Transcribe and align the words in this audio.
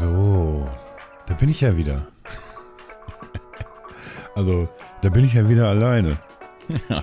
So, 0.00 0.68
da 1.26 1.34
bin 1.34 1.48
ich 1.48 1.60
ja 1.62 1.76
wieder. 1.76 2.06
Also, 4.34 4.68
da 5.00 5.08
bin 5.08 5.24
ich 5.24 5.32
ja 5.32 5.48
wieder 5.48 5.68
alleine. 5.68 6.18
Ja, 6.90 7.02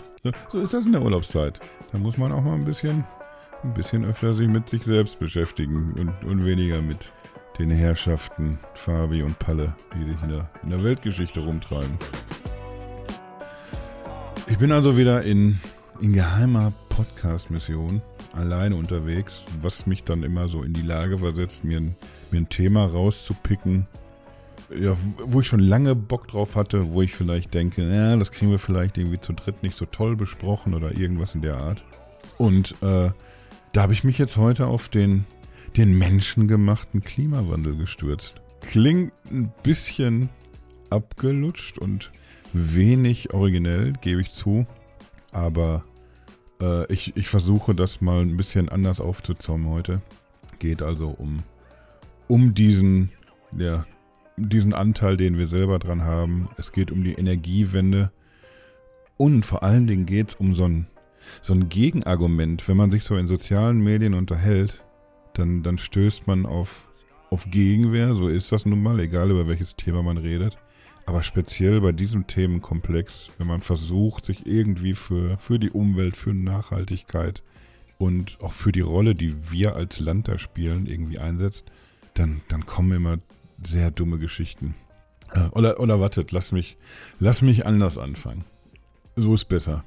so 0.50 0.60
ist 0.60 0.74
das 0.74 0.86
in 0.86 0.92
der 0.92 1.02
Urlaubszeit. 1.02 1.60
Da 1.92 1.98
muss 1.98 2.18
man 2.18 2.32
auch 2.32 2.42
mal 2.42 2.54
ein 2.54 2.64
bisschen, 2.64 3.04
ein 3.64 3.74
bisschen 3.74 4.06
öfter 4.06 4.34
sich 4.34 4.48
mit 4.48 4.70
sich 4.70 4.84
selbst 4.84 5.20
beschäftigen 5.20 5.94
und, 5.98 6.30
und 6.30 6.46
weniger 6.46 6.82
mit 6.82 7.12
den 7.58 7.72
Herrschaften 7.72 8.60
Fabi 8.76 9.24
und 9.24 9.40
Palle, 9.40 9.76
die 9.96 10.12
sich 10.12 10.22
in 10.22 10.30
der, 10.30 10.50
in 10.62 10.70
der 10.70 10.84
Weltgeschichte 10.84 11.40
rumtreiben. 11.40 11.98
Ich 14.48 14.58
bin 14.58 14.72
also 14.72 14.96
wieder 14.98 15.24
in, 15.24 15.60
in 16.00 16.14
geheimer 16.14 16.72
Podcast-Mission 16.90 18.02
alleine 18.34 18.76
unterwegs, 18.76 19.46
was 19.62 19.86
mich 19.86 20.04
dann 20.04 20.24
immer 20.24 20.50
so 20.50 20.64
in 20.64 20.74
die 20.74 20.82
Lage 20.82 21.20
versetzt, 21.20 21.64
mir 21.64 21.78
ein, 21.80 21.96
mir 22.32 22.42
ein 22.42 22.50
Thema 22.50 22.86
rauszupicken, 22.86 23.88
ja, 24.80 24.96
wo 25.24 25.42
ich 25.42 25.48
schon 25.48 25.60
lange 25.60 25.96
Bock 25.96 26.28
drauf 26.28 26.56
hatte, 26.56 26.92
wo 26.92 27.02
ich 27.02 27.14
vielleicht 27.14 27.54
denke, 27.54 27.88
ja, 27.88 28.16
das 28.16 28.32
kriegen 28.32 28.52
wir 28.52 28.60
vielleicht 28.60 28.98
irgendwie 28.98 29.20
zu 29.20 29.34
dritt 29.34 29.62
nicht 29.62 29.78
so 29.78 29.86
toll 29.86 30.16
besprochen 30.16 30.74
oder 30.74 30.98
irgendwas 30.98 31.36
in 31.36 31.42
der 31.42 31.58
Art. 31.58 31.84
Und 32.38 32.72
äh, 32.82 33.12
da 33.74 33.82
habe 33.82 33.94
ich 33.94 34.04
mich 34.04 34.18
jetzt 34.18 34.38
heute 34.38 34.68
auf 34.68 34.90
den, 34.90 35.26
den 35.78 35.98
menschengemachten 35.98 37.02
Klimawandel 37.02 37.76
gestürzt. 37.76 38.36
Klingt 38.62 39.12
ein 39.32 39.52
bisschen 39.62 40.30
abgelutscht 40.90 41.78
und 41.78 42.12
wenig 42.54 43.34
originell, 43.34 43.94
gebe 44.02 44.22
ich 44.22 44.32
zu. 44.32 44.66
Aber 45.32 45.84
äh, 46.64 46.92
ich, 46.92 47.16
ich 47.18 47.28
versuche 47.28 47.76
das 47.76 48.02
mal 48.02 48.22
ein 48.22 48.38
bisschen 48.38 48.70
anders 48.70 49.00
aufzuzäumen 49.00 49.70
heute. 49.70 50.02
Geht 50.60 50.84
also 50.84 51.10
um, 51.10 51.44
um 52.28 52.54
diesen, 52.54 53.12
ja, 53.58 53.86
diesen 54.38 54.74
Anteil, 54.74 55.18
den 55.18 55.38
wir 55.38 55.48
selber 55.48 55.80
dran 55.80 56.04
haben. 56.04 56.50
Es 56.58 56.72
geht 56.72 56.92
um 56.92 57.04
die 57.04 57.14
Energiewende. 57.14 58.12
Und 59.18 59.46
vor 59.46 59.64
allen 59.64 59.88
Dingen 59.88 60.06
geht 60.06 60.30
es 60.30 60.36
um 60.36 60.56
so 60.56 60.66
ein, 60.66 60.88
so 61.42 61.54
ein 61.54 61.70
Gegenargument. 61.70 62.68
Wenn 62.68 62.78
man 62.78 62.92
sich 62.92 63.04
so 63.04 63.16
in 63.18 63.28
sozialen 63.28 63.80
Medien 63.80 64.14
unterhält, 64.14 64.84
dann, 65.34 65.64
dann 65.64 65.78
stößt 65.78 66.28
man 66.28 66.46
auf, 66.46 66.88
auf 67.30 67.50
Gegenwehr. 67.50 68.16
So 68.16 68.28
ist 68.28 68.52
das 68.52 68.66
nun 68.66 68.82
mal, 68.82 69.00
egal 69.00 69.32
über 69.32 69.48
welches 69.48 69.76
Thema 69.76 70.02
man 70.02 70.18
redet. 70.18 70.58
Aber 71.06 71.22
speziell 71.22 71.82
bei 71.82 71.92
diesem 71.92 72.28
Themenkomplex, 72.28 73.30
wenn 73.38 73.48
man 73.48 73.62
versucht, 73.62 74.26
sich 74.26 74.46
irgendwie 74.46 74.94
für, 74.94 75.38
für 75.38 75.60
die 75.60 75.70
Umwelt, 75.70 76.16
für 76.16 76.34
Nachhaltigkeit 76.34 77.44
und 77.98 78.38
auch 78.42 78.54
für 78.54 78.72
die 78.72 78.82
Rolle, 78.82 79.14
die 79.16 79.52
wir 79.52 79.76
als 79.76 80.00
Land 80.00 80.28
da 80.28 80.38
spielen, 80.38 80.86
irgendwie 80.86 81.20
einsetzt, 81.20 81.66
dann, 82.14 82.42
dann 82.48 82.66
kommen 82.66 82.94
immer 82.94 83.18
sehr 83.64 83.92
dumme 83.92 84.18
Geschichten. 84.18 84.76
Äh, 85.34 85.48
oder, 85.50 85.80
oder 85.80 86.00
wartet, 86.00 86.32
lass 86.32 86.52
mich, 86.52 86.78
lass 87.20 87.42
mich 87.42 87.66
anders 87.66 87.98
anfangen. 87.98 88.46
So 89.16 89.34
ist 89.34 89.46
besser. 89.46 89.84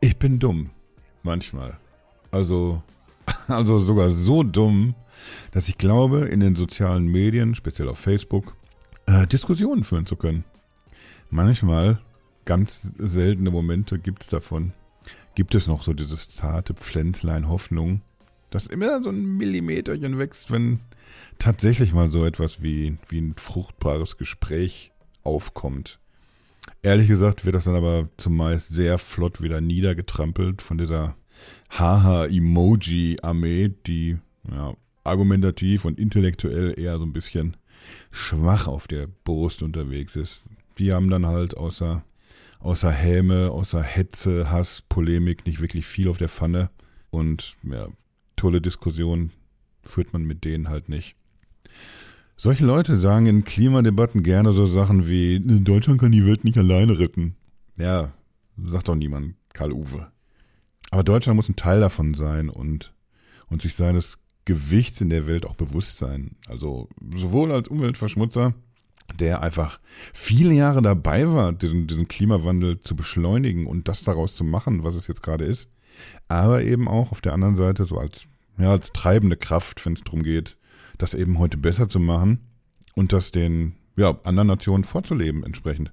Ich 0.00 0.16
bin 0.16 0.38
dumm. 0.38 0.70
Manchmal. 1.22 1.76
Also, 2.30 2.82
also 3.48 3.78
sogar 3.78 4.10
so 4.12 4.42
dumm, 4.42 4.94
dass 5.52 5.68
ich 5.68 5.76
glaube, 5.76 6.20
in 6.28 6.40
den 6.40 6.56
sozialen 6.56 7.06
Medien, 7.06 7.54
speziell 7.54 7.88
auf 7.88 7.98
Facebook, 7.98 8.56
äh, 9.10 9.26
Diskussionen 9.26 9.84
führen 9.84 10.06
zu 10.06 10.16
können. 10.16 10.44
Manchmal, 11.30 12.00
ganz 12.44 12.90
seltene 12.98 13.50
Momente 13.50 13.98
gibt 13.98 14.22
es 14.22 14.28
davon, 14.28 14.72
gibt 15.34 15.54
es 15.54 15.66
noch 15.66 15.82
so 15.82 15.92
dieses 15.92 16.28
zarte 16.28 16.74
Pflänzlein 16.74 17.48
Hoffnung, 17.48 18.02
das 18.50 18.66
immer 18.66 19.02
so 19.02 19.10
ein 19.10 19.36
Millimeterchen 19.36 20.18
wächst, 20.18 20.50
wenn 20.50 20.80
tatsächlich 21.38 21.92
mal 21.92 22.10
so 22.10 22.24
etwas 22.24 22.62
wie, 22.62 22.98
wie 23.08 23.20
ein 23.20 23.34
fruchtbares 23.36 24.16
Gespräch 24.16 24.92
aufkommt. 25.22 25.98
Ehrlich 26.82 27.08
gesagt 27.08 27.44
wird 27.44 27.54
das 27.54 27.64
dann 27.64 27.74
aber 27.74 28.08
zumeist 28.16 28.72
sehr 28.72 28.98
flott 28.98 29.42
wieder 29.42 29.60
niedergetrampelt 29.60 30.62
von 30.62 30.78
dieser 30.78 31.16
Haha-Emoji-Armee, 31.70 33.72
die 33.86 34.18
ja, 34.50 34.74
argumentativ 35.04 35.84
und 35.84 35.98
intellektuell 35.98 36.78
eher 36.78 36.98
so 36.98 37.04
ein 37.04 37.12
bisschen 37.12 37.56
schwach 38.10 38.66
auf 38.66 38.86
der 38.86 39.06
Brust 39.24 39.62
unterwegs 39.62 40.16
ist. 40.16 40.46
Die 40.78 40.92
haben 40.92 41.10
dann 41.10 41.26
halt 41.26 41.56
außer, 41.56 42.02
außer 42.58 42.90
Häme, 42.90 43.50
außer 43.50 43.82
Hetze, 43.82 44.50
Hass, 44.50 44.82
Polemik 44.88 45.46
nicht 45.46 45.60
wirklich 45.60 45.86
viel 45.86 46.08
auf 46.08 46.18
der 46.18 46.28
Pfanne. 46.28 46.70
Und 47.10 47.56
ja, 47.62 47.88
tolle 48.36 48.60
Diskussionen 48.60 49.32
führt 49.82 50.12
man 50.12 50.24
mit 50.24 50.44
denen 50.44 50.68
halt 50.68 50.88
nicht. 50.88 51.16
Solche 52.36 52.64
Leute 52.64 52.98
sagen 53.00 53.26
in 53.26 53.44
Klimadebatten 53.44 54.22
gerne 54.22 54.52
so 54.52 54.66
Sachen 54.66 55.06
wie, 55.06 55.40
Deutschland 55.40 56.00
kann 56.00 56.12
die 56.12 56.24
Welt 56.24 56.44
nicht 56.44 56.56
alleine 56.56 56.98
retten. 56.98 57.36
Ja, 57.76 58.12
sagt 58.64 58.88
doch 58.88 58.94
niemand, 58.94 59.34
Karl 59.52 59.72
Uwe. 59.72 60.10
Aber 60.90 61.04
Deutschland 61.04 61.36
muss 61.36 61.48
ein 61.48 61.56
Teil 61.56 61.80
davon 61.80 62.14
sein 62.14 62.48
und, 62.48 62.94
und 63.48 63.60
sich 63.60 63.74
seines 63.74 64.18
Gewichts 64.50 65.00
in 65.00 65.10
der 65.10 65.28
Welt 65.28 65.46
auch 65.46 65.54
bewusst 65.54 65.98
sein. 65.98 66.34
Also 66.48 66.88
sowohl 67.14 67.52
als 67.52 67.68
Umweltverschmutzer, 67.68 68.52
der 69.16 69.42
einfach 69.42 69.78
viele 70.12 70.52
Jahre 70.52 70.82
dabei 70.82 71.28
war, 71.28 71.52
diesen, 71.52 71.86
diesen 71.86 72.08
Klimawandel 72.08 72.80
zu 72.80 72.96
beschleunigen 72.96 73.66
und 73.66 73.86
das 73.86 74.02
daraus 74.02 74.34
zu 74.34 74.42
machen, 74.42 74.82
was 74.82 74.96
es 74.96 75.06
jetzt 75.06 75.22
gerade 75.22 75.44
ist, 75.44 75.68
aber 76.26 76.64
eben 76.64 76.88
auch 76.88 77.12
auf 77.12 77.20
der 77.20 77.32
anderen 77.32 77.54
Seite 77.54 77.84
so 77.84 77.96
als, 77.96 78.26
ja, 78.58 78.72
als 78.72 78.92
treibende 78.92 79.36
Kraft, 79.36 79.86
wenn 79.86 79.92
es 79.92 80.02
darum 80.02 80.24
geht, 80.24 80.56
das 80.98 81.14
eben 81.14 81.38
heute 81.38 81.56
besser 81.56 81.88
zu 81.88 82.00
machen 82.00 82.40
und 82.96 83.12
das 83.12 83.30
den 83.30 83.76
ja, 83.96 84.18
anderen 84.24 84.48
Nationen 84.48 84.82
vorzuleben 84.82 85.44
entsprechend. 85.44 85.92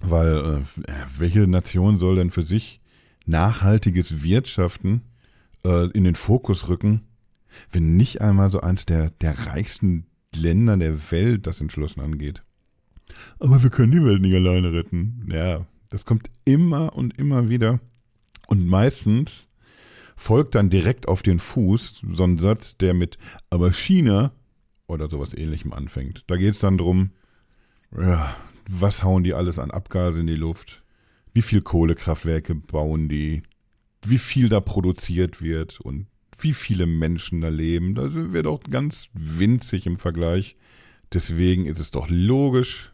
Weil 0.00 0.62
äh, 0.86 0.92
welche 1.18 1.48
Nation 1.48 1.98
soll 1.98 2.14
denn 2.14 2.30
für 2.30 2.44
sich 2.44 2.78
nachhaltiges 3.26 4.22
Wirtschaften 4.22 5.02
äh, 5.64 5.90
in 5.90 6.04
den 6.04 6.14
Fokus 6.14 6.68
rücken, 6.68 7.08
wenn 7.70 7.96
nicht 7.96 8.20
einmal 8.20 8.50
so 8.50 8.60
eins 8.60 8.86
der, 8.86 9.10
der 9.10 9.46
reichsten 9.46 10.06
Länder 10.34 10.76
der 10.76 11.10
Welt 11.10 11.46
das 11.46 11.60
entschlossen 11.60 12.00
angeht. 12.00 12.42
Aber 13.38 13.62
wir 13.62 13.70
können 13.70 13.92
die 13.92 14.04
Welt 14.04 14.20
nicht 14.20 14.34
alleine 14.34 14.72
retten. 14.72 15.28
Ja, 15.30 15.66
das 15.90 16.06
kommt 16.06 16.30
immer 16.44 16.94
und 16.96 17.18
immer 17.18 17.48
wieder. 17.48 17.80
Und 18.46 18.66
meistens 18.66 19.48
folgt 20.16 20.54
dann 20.54 20.70
direkt 20.70 21.08
auf 21.08 21.22
den 21.22 21.38
Fuß 21.38 22.02
so 22.12 22.24
ein 22.24 22.38
Satz, 22.38 22.76
der 22.76 22.94
mit 22.94 23.18
aber 23.50 23.72
China 23.72 24.32
oder 24.86 25.08
sowas 25.08 25.34
ähnlichem 25.34 25.72
anfängt. 25.72 26.24
Da 26.28 26.36
geht 26.36 26.54
es 26.54 26.60
dann 26.60 26.78
drum, 26.78 27.10
ja, 27.96 28.34
was 28.68 29.02
hauen 29.02 29.24
die 29.24 29.34
alles 29.34 29.58
an 29.58 29.70
Abgase 29.70 30.20
in 30.20 30.26
die 30.26 30.34
Luft? 30.34 30.82
Wie 31.34 31.42
viel 31.42 31.62
Kohlekraftwerke 31.62 32.54
bauen 32.54 33.08
die? 33.08 33.42
Wie 34.04 34.18
viel 34.18 34.48
da 34.48 34.60
produziert 34.60 35.40
wird 35.40 35.80
und 35.80 36.06
wie 36.42 36.54
viele 36.54 36.86
Menschen 36.86 37.40
da 37.40 37.48
leben. 37.48 37.94
Da 37.94 38.10
sind 38.10 38.32
wir 38.32 38.42
doch 38.42 38.60
ganz 38.64 39.08
winzig 39.14 39.86
im 39.86 39.98
Vergleich. 39.98 40.56
Deswegen 41.12 41.66
ist 41.66 41.80
es 41.80 41.90
doch 41.90 42.08
logisch, 42.08 42.92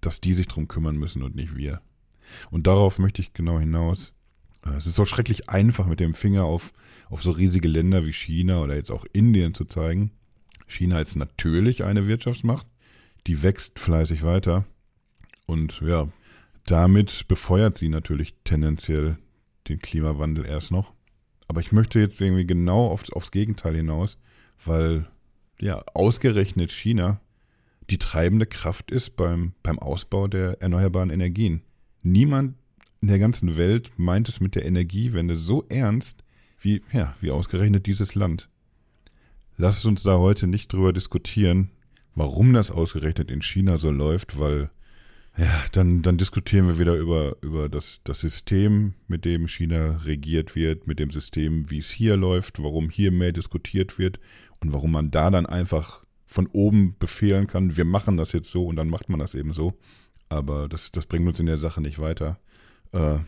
dass 0.00 0.20
die 0.20 0.34
sich 0.34 0.48
drum 0.48 0.68
kümmern 0.68 0.96
müssen 0.96 1.22
und 1.22 1.34
nicht 1.34 1.56
wir. 1.56 1.80
Und 2.50 2.66
darauf 2.66 2.98
möchte 2.98 3.22
ich 3.22 3.32
genau 3.32 3.58
hinaus. 3.58 4.14
Äh, 4.64 4.76
es 4.76 4.86
ist 4.86 4.94
so 4.94 5.04
schrecklich 5.04 5.48
einfach, 5.48 5.86
mit 5.86 6.00
dem 6.00 6.14
Finger 6.14 6.44
auf, 6.44 6.72
auf 7.10 7.22
so 7.22 7.30
riesige 7.30 7.68
Länder 7.68 8.06
wie 8.06 8.12
China 8.12 8.62
oder 8.62 8.74
jetzt 8.74 8.90
auch 8.90 9.04
Indien 9.12 9.54
zu 9.54 9.64
zeigen. 9.64 10.10
China 10.66 11.00
ist 11.00 11.16
natürlich 11.16 11.84
eine 11.84 12.06
Wirtschaftsmacht, 12.06 12.66
die 13.26 13.42
wächst 13.42 13.78
fleißig 13.78 14.22
weiter. 14.22 14.64
Und 15.46 15.80
ja, 15.80 16.08
damit 16.66 17.28
befeuert 17.28 17.76
sie 17.76 17.90
natürlich 17.90 18.34
tendenziell 18.44 19.18
den 19.68 19.78
Klimawandel 19.78 20.46
erst 20.46 20.70
noch. 20.70 20.93
Aber 21.48 21.60
ich 21.60 21.72
möchte 21.72 22.00
jetzt 22.00 22.20
irgendwie 22.20 22.46
genau 22.46 22.86
aufs, 22.86 23.10
aufs 23.10 23.30
Gegenteil 23.30 23.76
hinaus, 23.76 24.18
weil 24.64 25.06
ja 25.60 25.82
ausgerechnet 25.94 26.72
China 26.72 27.20
die 27.90 27.98
treibende 27.98 28.46
Kraft 28.46 28.90
ist 28.90 29.16
beim, 29.16 29.52
beim 29.62 29.78
Ausbau 29.78 30.26
der 30.26 30.60
erneuerbaren 30.62 31.10
Energien. 31.10 31.62
Niemand 32.02 32.56
in 33.02 33.08
der 33.08 33.18
ganzen 33.18 33.56
Welt 33.56 33.92
meint 33.96 34.28
es 34.28 34.40
mit 34.40 34.54
der 34.54 34.64
Energiewende 34.64 35.36
so 35.36 35.64
ernst 35.68 36.24
wie, 36.60 36.82
ja, 36.92 37.14
wie 37.20 37.30
ausgerechnet 37.30 37.86
dieses 37.86 38.14
Land. 38.14 38.48
Lasst 39.56 39.84
uns 39.84 40.02
da 40.02 40.18
heute 40.18 40.46
nicht 40.46 40.72
drüber 40.72 40.92
diskutieren, 40.92 41.70
warum 42.14 42.52
das 42.54 42.70
ausgerechnet 42.70 43.30
in 43.30 43.42
China 43.42 43.78
so 43.78 43.90
läuft, 43.90 44.38
weil 44.38 44.70
ja, 45.36 45.64
dann, 45.72 46.02
dann 46.02 46.16
diskutieren 46.16 46.68
wir 46.68 46.78
wieder 46.78 46.94
über, 46.96 47.36
über 47.40 47.68
das, 47.68 48.00
das 48.04 48.20
System, 48.20 48.94
mit 49.08 49.24
dem 49.24 49.48
China 49.48 50.00
regiert 50.04 50.54
wird, 50.54 50.86
mit 50.86 51.00
dem 51.00 51.10
System, 51.10 51.70
wie 51.70 51.78
es 51.78 51.90
hier 51.90 52.16
läuft, 52.16 52.62
warum 52.62 52.88
hier 52.88 53.10
mehr 53.10 53.32
diskutiert 53.32 53.98
wird 53.98 54.20
und 54.60 54.72
warum 54.72 54.92
man 54.92 55.10
da 55.10 55.30
dann 55.30 55.46
einfach 55.46 56.04
von 56.26 56.46
oben 56.46 56.96
befehlen 56.98 57.46
kann, 57.46 57.76
wir 57.76 57.84
machen 57.84 58.16
das 58.16 58.32
jetzt 58.32 58.50
so 58.50 58.66
und 58.66 58.76
dann 58.76 58.88
macht 58.88 59.08
man 59.08 59.18
das 59.18 59.34
eben 59.34 59.52
so. 59.52 59.74
Aber 60.28 60.68
das, 60.68 60.92
das 60.92 61.06
bringt 61.06 61.26
uns 61.26 61.40
in 61.40 61.46
der 61.46 61.58
Sache 61.58 61.80
nicht 61.80 61.98
weiter. 61.98 62.38
Äh, 62.92 63.18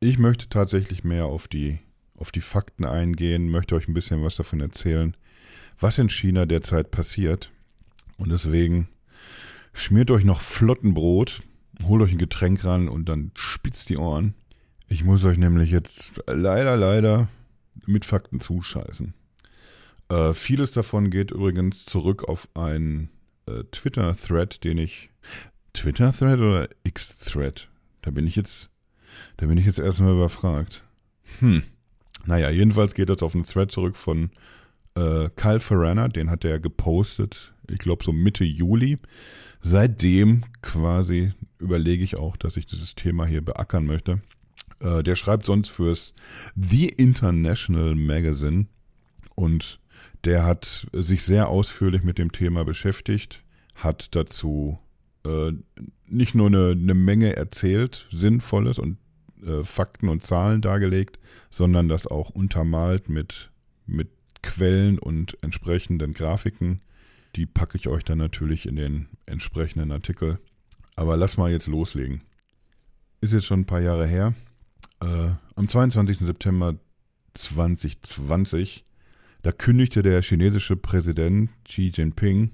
ich 0.00 0.18
möchte 0.18 0.48
tatsächlich 0.48 1.04
mehr 1.04 1.26
auf 1.26 1.46
die, 1.46 1.78
auf 2.14 2.32
die 2.32 2.40
Fakten 2.40 2.84
eingehen, 2.84 3.50
möchte 3.50 3.74
euch 3.74 3.86
ein 3.86 3.94
bisschen 3.94 4.22
was 4.24 4.36
davon 4.36 4.60
erzählen, 4.60 5.16
was 5.78 5.98
in 5.98 6.08
China 6.08 6.46
derzeit 6.46 6.90
passiert 6.90 7.50
Und 8.18 8.30
deswegen 8.30 8.88
schmiert 9.72 10.10
euch 10.10 10.24
noch 10.24 10.40
Flottenbrot, 10.40 11.42
holt 11.84 12.02
euch 12.02 12.12
ein 12.12 12.18
Getränk 12.18 12.64
ran 12.64 12.88
und 12.88 13.08
dann 13.08 13.32
spitzt 13.34 13.88
die 13.88 13.96
Ohren. 13.96 14.34
Ich 14.88 15.04
muss 15.04 15.24
euch 15.24 15.38
nämlich 15.38 15.70
jetzt 15.70 16.12
leider, 16.26 16.76
leider 16.76 17.28
mit 17.86 18.04
Fakten 18.04 18.40
zuscheißen. 18.40 19.14
Äh, 20.08 20.34
vieles 20.34 20.72
davon 20.72 21.10
geht 21.10 21.30
übrigens 21.30 21.86
zurück 21.86 22.28
auf 22.28 22.48
einen 22.54 23.08
äh, 23.46 23.64
Twitter-Thread, 23.70 24.62
den 24.64 24.78
ich. 24.78 25.10
Twitter-Thread 25.72 26.38
oder 26.38 26.68
X-Thread? 26.84 27.70
Da 28.02 28.10
bin 28.10 28.26
ich 28.26 28.36
jetzt. 28.36 28.70
Da 29.38 29.46
bin 29.46 29.56
ich 29.56 29.66
jetzt 29.66 29.78
erstmal 29.78 30.12
überfragt. 30.12 30.84
Hm. 31.38 31.62
Naja, 32.26 32.50
jedenfalls 32.50 32.94
geht 32.94 33.08
das 33.08 33.22
auf 33.22 33.34
einen 33.34 33.46
Thread 33.46 33.72
zurück 33.72 33.96
von 33.96 34.30
äh, 34.94 35.28
Kyle 35.36 35.60
Ferrana, 35.60 36.08
den 36.08 36.30
hat 36.30 36.44
er 36.44 36.60
gepostet, 36.60 37.51
ich 37.70 37.78
glaube 37.78 38.04
so 38.04 38.12
Mitte 38.12 38.44
Juli. 38.44 38.98
Seitdem 39.60 40.44
quasi 40.60 41.32
überlege 41.58 42.02
ich 42.02 42.18
auch, 42.18 42.36
dass 42.36 42.56
ich 42.56 42.66
dieses 42.66 42.94
Thema 42.94 43.26
hier 43.26 43.44
beackern 43.44 43.86
möchte. 43.86 44.20
Äh, 44.80 45.02
der 45.02 45.16
schreibt 45.16 45.46
sonst 45.46 45.68
fürs 45.68 46.14
The 46.56 46.88
International 46.88 47.94
Magazine 47.94 48.66
und 49.34 49.80
der 50.24 50.44
hat 50.44 50.86
sich 50.92 51.22
sehr 51.22 51.48
ausführlich 51.48 52.02
mit 52.02 52.18
dem 52.18 52.32
Thema 52.32 52.64
beschäftigt, 52.64 53.42
hat 53.76 54.14
dazu 54.14 54.78
äh, 55.24 55.52
nicht 56.06 56.34
nur 56.34 56.48
eine, 56.48 56.70
eine, 56.70 56.94
Menge 56.94 57.36
erzählt, 57.36 58.06
Sinnvolles 58.10 58.78
und 58.78 58.98
äh, 59.44 59.64
Fakten 59.64 60.08
und 60.08 60.24
Zahlen 60.24 60.60
dargelegt, 60.60 61.18
sondern 61.50 61.88
das 61.88 62.06
auch 62.06 62.30
untermalt 62.30 63.08
mit, 63.08 63.50
mit 63.86 64.10
Quellen 64.42 64.98
und 64.98 65.38
entsprechenden 65.42 66.12
Grafiken. 66.12 66.80
Die 67.36 67.46
packe 67.46 67.78
ich 67.78 67.88
euch 67.88 68.04
dann 68.04 68.18
natürlich 68.18 68.66
in 68.66 68.76
den 68.76 69.08
entsprechenden 69.26 69.90
Artikel. 69.92 70.38
Aber 70.96 71.16
lass 71.16 71.36
mal 71.36 71.50
jetzt 71.50 71.66
loslegen. 71.66 72.22
Ist 73.20 73.32
jetzt 73.32 73.46
schon 73.46 73.60
ein 73.60 73.66
paar 73.66 73.80
Jahre 73.80 74.06
her. 74.06 74.34
Äh, 75.00 75.30
am 75.54 75.68
22. 75.68 76.18
September 76.18 76.74
2020 77.34 78.84
da 79.42 79.50
kündigte 79.50 80.02
der 80.02 80.22
chinesische 80.22 80.76
Präsident 80.76 81.50
Xi 81.64 81.90
Jinping 81.92 82.52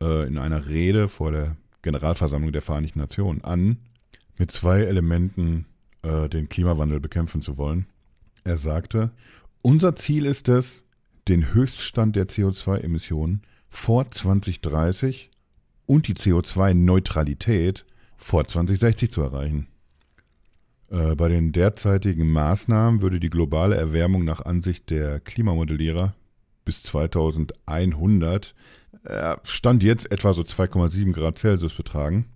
äh, 0.00 0.26
in 0.26 0.38
einer 0.38 0.68
Rede 0.68 1.08
vor 1.08 1.30
der 1.30 1.56
Generalversammlung 1.82 2.50
der 2.50 2.62
Vereinten 2.62 2.98
Nationen 2.98 3.44
an, 3.44 3.78
mit 4.36 4.50
zwei 4.50 4.80
Elementen 4.80 5.66
äh, 6.02 6.28
den 6.28 6.48
Klimawandel 6.48 6.98
bekämpfen 6.98 7.42
zu 7.42 7.56
wollen. 7.56 7.86
Er 8.42 8.56
sagte, 8.56 9.12
unser 9.62 9.94
Ziel 9.94 10.26
ist 10.26 10.48
es, 10.48 10.82
den 11.28 11.54
Höchststand 11.54 12.16
der 12.16 12.28
CO2-Emissionen 12.28 13.42
vor 13.70 14.10
2030 14.10 15.30
und 15.86 16.08
die 16.08 16.14
CO2-Neutralität 16.14 17.84
vor 18.16 18.46
2060 18.46 19.10
zu 19.10 19.22
erreichen. 19.22 19.68
Äh, 20.90 21.14
bei 21.14 21.28
den 21.28 21.52
derzeitigen 21.52 22.30
Maßnahmen 22.30 23.00
würde 23.00 23.20
die 23.20 23.30
globale 23.30 23.76
Erwärmung 23.76 24.24
nach 24.24 24.44
Ansicht 24.44 24.90
der 24.90 25.20
Klimamodellierer 25.20 26.14
bis 26.64 26.82
2100 26.84 28.54
äh, 29.04 29.36
Stand 29.44 29.82
jetzt 29.82 30.10
etwa 30.10 30.32
so 30.32 30.42
2,7 30.42 31.12
Grad 31.12 31.38
Celsius 31.38 31.74
betragen. 31.74 32.26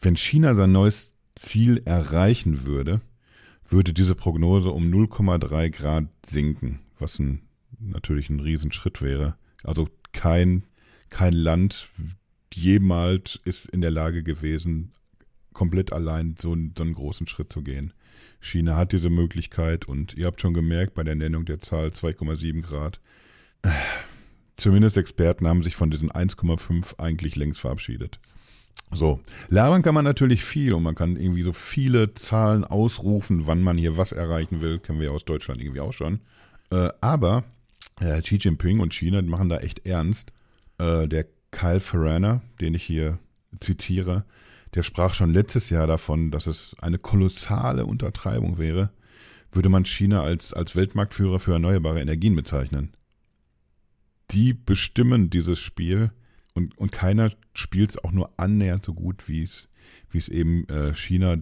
Wenn 0.00 0.16
China 0.16 0.54
sein 0.54 0.72
neues 0.72 1.12
Ziel 1.34 1.82
erreichen 1.84 2.66
würde, 2.66 3.00
würde 3.68 3.92
diese 3.92 4.14
Prognose 4.14 4.70
um 4.70 4.84
0,3 4.84 5.70
Grad 5.70 6.04
sinken, 6.24 6.80
was 6.98 7.18
ein, 7.18 7.42
natürlich 7.78 8.28
ein 8.28 8.40
Riesenschritt 8.40 9.00
wäre. 9.00 9.36
Also 9.64 9.88
kein, 10.12 10.64
kein 11.08 11.32
Land 11.32 11.88
jemals 12.52 13.40
ist 13.44 13.66
in 13.66 13.80
der 13.80 13.90
Lage 13.90 14.22
gewesen, 14.22 14.90
komplett 15.52 15.92
allein 15.92 16.36
so, 16.40 16.56
so 16.76 16.82
einen 16.82 16.94
großen 16.94 17.26
Schritt 17.26 17.52
zu 17.52 17.62
gehen. 17.62 17.92
China 18.40 18.76
hat 18.76 18.92
diese 18.92 19.10
Möglichkeit 19.10 19.86
und 19.86 20.14
ihr 20.14 20.26
habt 20.26 20.40
schon 20.40 20.54
gemerkt 20.54 20.94
bei 20.94 21.04
der 21.04 21.14
Nennung 21.14 21.44
der 21.44 21.60
Zahl 21.60 21.88
2,7 21.88 22.62
Grad, 22.62 23.00
zumindest 24.56 24.96
Experten 24.96 25.46
haben 25.46 25.62
sich 25.62 25.76
von 25.76 25.90
diesen 25.90 26.10
1,5 26.10 26.98
eigentlich 26.98 27.36
längst 27.36 27.60
verabschiedet. 27.60 28.18
So, 28.90 29.20
labern 29.48 29.82
kann 29.82 29.94
man 29.94 30.04
natürlich 30.04 30.44
viel 30.44 30.74
und 30.74 30.82
man 30.82 30.94
kann 30.94 31.16
irgendwie 31.16 31.42
so 31.42 31.52
viele 31.52 32.14
Zahlen 32.14 32.64
ausrufen, 32.64 33.46
wann 33.46 33.62
man 33.62 33.78
hier 33.78 33.96
was 33.96 34.12
erreichen 34.12 34.60
will, 34.60 34.78
kennen 34.80 34.98
wir 34.98 35.06
ja 35.06 35.12
aus 35.12 35.24
Deutschland 35.24 35.60
irgendwie 35.62 35.80
auch 35.80 35.92
schon. 35.92 36.20
Äh, 36.70 36.90
aber 37.00 37.44
äh, 38.00 38.20
Xi 38.20 38.36
Jinping 38.36 38.80
und 38.80 38.94
China 38.94 39.22
machen 39.22 39.48
da 39.48 39.58
echt 39.58 39.86
ernst. 39.86 40.32
Äh, 40.78 41.08
der 41.08 41.26
Kyle 41.50 41.80
Ferrana, 41.80 42.42
den 42.60 42.74
ich 42.74 42.84
hier 42.84 43.18
zitiere, 43.60 44.24
der 44.74 44.82
sprach 44.82 45.14
schon 45.14 45.34
letztes 45.34 45.70
Jahr 45.70 45.86
davon, 45.86 46.30
dass 46.30 46.46
es 46.46 46.74
eine 46.80 46.98
kolossale 46.98 47.84
Untertreibung 47.84 48.58
wäre, 48.58 48.90
würde 49.52 49.68
man 49.68 49.84
China 49.84 50.22
als, 50.22 50.54
als 50.54 50.74
Weltmarktführer 50.74 51.38
für 51.38 51.52
erneuerbare 51.52 52.00
Energien 52.00 52.34
bezeichnen. 52.34 52.92
Die 54.30 54.54
bestimmen 54.54 55.28
dieses 55.28 55.58
Spiel 55.58 56.10
und, 56.54 56.76
und 56.78 56.90
keiner 56.90 57.30
spielt 57.52 57.90
es 57.90 58.02
auch 58.02 58.12
nur 58.12 58.30
annähernd 58.38 58.84
so 58.84 58.94
gut, 58.94 59.28
wie 59.28 59.42
es, 59.42 59.68
wie 60.10 60.18
es 60.18 60.28
eben 60.28 60.66
äh, 60.68 60.94
China 60.94 61.36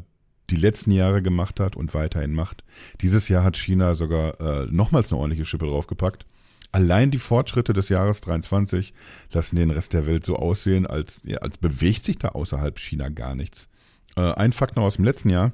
die 0.51 0.57
letzten 0.57 0.91
Jahre 0.91 1.23
gemacht 1.23 1.61
hat 1.61 1.77
und 1.77 1.95
weiterhin 1.95 2.35
macht. 2.35 2.65
Dieses 3.01 3.29
Jahr 3.29 3.45
hat 3.45 3.57
China 3.57 3.95
sogar 3.95 4.41
äh, 4.41 4.67
nochmals 4.71 5.13
eine 5.13 5.21
ordentliche 5.21 5.45
Schippe 5.45 5.67
draufgepackt. 5.67 6.27
Allein 6.73 7.11
die 7.11 7.19
Fortschritte 7.19 7.73
des 7.73 7.89
Jahres 7.89 8.21
23 8.21 8.95
lassen 9.33 9.57
den 9.57 9.71
Rest 9.71 9.93
der 9.93 10.07
Welt 10.07 10.25
so 10.25 10.37
aussehen, 10.37 10.87
als, 10.87 11.23
als 11.41 11.59
bewegt 11.59 12.05
sich 12.05 12.19
da 12.19 12.29
außerhalb 12.29 12.79
China 12.79 13.09
gar 13.09 13.35
nichts. 13.35 13.69
Äh, 14.17 14.33
ein 14.35 14.53
Fakt 14.53 14.77
noch 14.77 14.85
aus 14.85 14.97
dem 14.97 15.05
letzten 15.05 15.31
Jahr. 15.31 15.53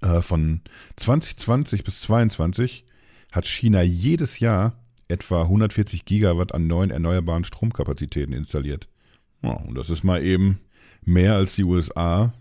Äh, 0.00 0.20
von 0.20 0.62
2020 0.96 1.84
bis 1.84 2.00
2022 2.02 2.84
hat 3.32 3.46
China 3.46 3.82
jedes 3.82 4.40
Jahr 4.40 4.74
etwa 5.08 5.42
140 5.42 6.04
Gigawatt 6.04 6.54
an 6.54 6.66
neuen 6.66 6.90
erneuerbaren 6.90 7.44
Stromkapazitäten 7.44 8.34
installiert. 8.34 8.88
Ja, 9.42 9.52
und 9.52 9.76
das 9.76 9.90
ist 9.90 10.04
mal 10.04 10.24
eben 10.24 10.60
mehr 11.04 11.34
als 11.34 11.54
die 11.54 11.64
USA, 11.64 12.32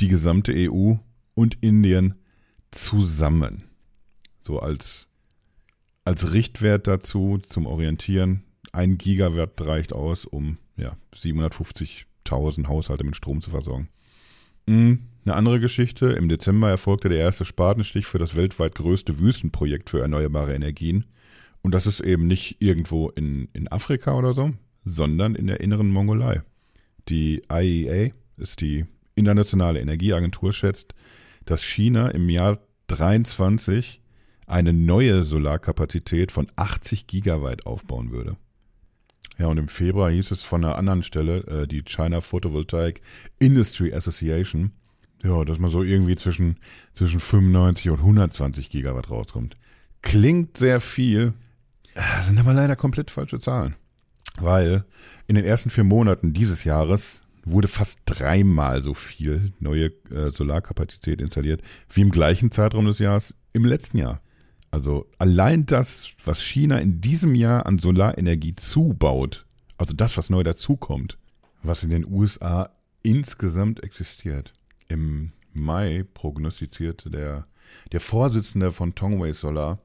die 0.00 0.08
gesamte 0.08 0.52
EU 0.54 0.94
und 1.34 1.58
Indien 1.60 2.14
zusammen. 2.70 3.64
So 4.40 4.60
als 4.60 5.08
als 6.06 6.32
Richtwert 6.32 6.86
dazu 6.86 7.38
zum 7.48 7.66
Orientieren, 7.66 8.44
ein 8.72 8.96
Gigawatt 8.96 9.60
reicht 9.60 9.92
aus, 9.92 10.24
um 10.24 10.58
ja, 10.76 10.96
750.000 11.14 12.68
Haushalte 12.68 13.04
mit 13.04 13.16
Strom 13.16 13.40
zu 13.40 13.50
versorgen. 13.50 13.88
Mhm. 14.66 15.00
Eine 15.24 15.34
andere 15.34 15.58
Geschichte, 15.58 16.12
im 16.12 16.28
Dezember 16.28 16.70
erfolgte 16.70 17.08
der 17.08 17.18
erste 17.18 17.44
Spatenstich 17.44 18.06
für 18.06 18.18
das 18.18 18.36
weltweit 18.36 18.76
größte 18.76 19.18
Wüstenprojekt 19.18 19.90
für 19.90 20.00
erneuerbare 20.00 20.54
Energien. 20.54 21.06
Und 21.62 21.74
das 21.74 21.88
ist 21.88 21.98
eben 21.98 22.28
nicht 22.28 22.62
irgendwo 22.62 23.08
in, 23.08 23.48
in 23.52 23.66
Afrika 23.66 24.16
oder 24.16 24.34
so, 24.34 24.52
sondern 24.84 25.34
in 25.34 25.48
der 25.48 25.60
inneren 25.60 25.90
Mongolei. 25.90 26.42
Die 27.08 27.42
IEA 27.50 28.12
ist 28.36 28.60
die 28.60 28.86
Internationale 29.16 29.80
Energieagentur 29.80 30.52
schätzt, 30.52 30.94
dass 31.44 31.64
China 31.64 32.08
im 32.10 32.28
Jahr 32.30 32.60
23 32.86 34.00
eine 34.46 34.72
neue 34.72 35.24
Solarkapazität 35.24 36.32
von 36.32 36.46
80 36.56 37.06
Gigawatt 37.06 37.66
aufbauen 37.66 38.10
würde. 38.10 38.36
Ja, 39.38 39.48
und 39.48 39.58
im 39.58 39.68
Februar 39.68 40.10
hieß 40.10 40.30
es 40.30 40.44
von 40.44 40.64
einer 40.64 40.78
anderen 40.78 41.02
Stelle, 41.02 41.46
äh, 41.46 41.66
die 41.66 41.82
China 41.82 42.20
Photovoltaic 42.20 43.00
Industry 43.38 43.92
Association, 43.92 44.72
ja, 45.22 45.44
dass 45.44 45.58
man 45.58 45.70
so 45.70 45.82
irgendwie 45.82 46.16
zwischen, 46.16 46.58
zwischen 46.94 47.20
95 47.20 47.90
und 47.90 47.98
120 47.98 48.70
Gigawatt 48.70 49.10
rauskommt. 49.10 49.56
Klingt 50.02 50.56
sehr 50.56 50.80
viel, 50.80 51.34
äh, 51.94 52.22
sind 52.22 52.38
aber 52.38 52.54
leider 52.54 52.76
komplett 52.76 53.10
falsche 53.10 53.38
Zahlen. 53.38 53.74
Weil 54.38 54.84
in 55.26 55.34
den 55.34 55.44
ersten 55.44 55.70
vier 55.70 55.84
Monaten 55.84 56.32
dieses 56.32 56.64
Jahres 56.64 57.22
wurde 57.44 57.68
fast 57.68 58.00
dreimal 58.06 58.82
so 58.82 58.94
viel 58.94 59.52
neue 59.60 59.92
äh, 60.10 60.30
Solarkapazität 60.30 61.20
installiert 61.20 61.62
wie 61.90 62.02
im 62.02 62.10
gleichen 62.10 62.50
Zeitraum 62.50 62.86
des 62.86 62.98
Jahres 62.98 63.34
im 63.52 63.64
letzten 63.64 63.98
Jahr. 63.98 64.20
Also 64.76 65.06
allein 65.16 65.64
das, 65.64 66.10
was 66.22 66.42
China 66.42 66.76
in 66.76 67.00
diesem 67.00 67.34
Jahr 67.34 67.64
an 67.64 67.78
Solarenergie 67.78 68.56
zubaut, 68.56 69.46
also 69.78 69.94
das, 69.94 70.18
was 70.18 70.28
neu 70.28 70.42
dazukommt, 70.42 71.16
was 71.62 71.82
in 71.82 71.88
den 71.88 72.04
USA 72.04 72.68
insgesamt 73.02 73.82
existiert. 73.82 74.52
Im 74.88 75.32
Mai 75.54 76.04
prognostizierte 76.12 77.08
der, 77.08 77.46
der 77.92 78.00
Vorsitzende 78.00 78.70
von 78.70 78.94
Tongway 78.94 79.32
Solar, 79.32 79.78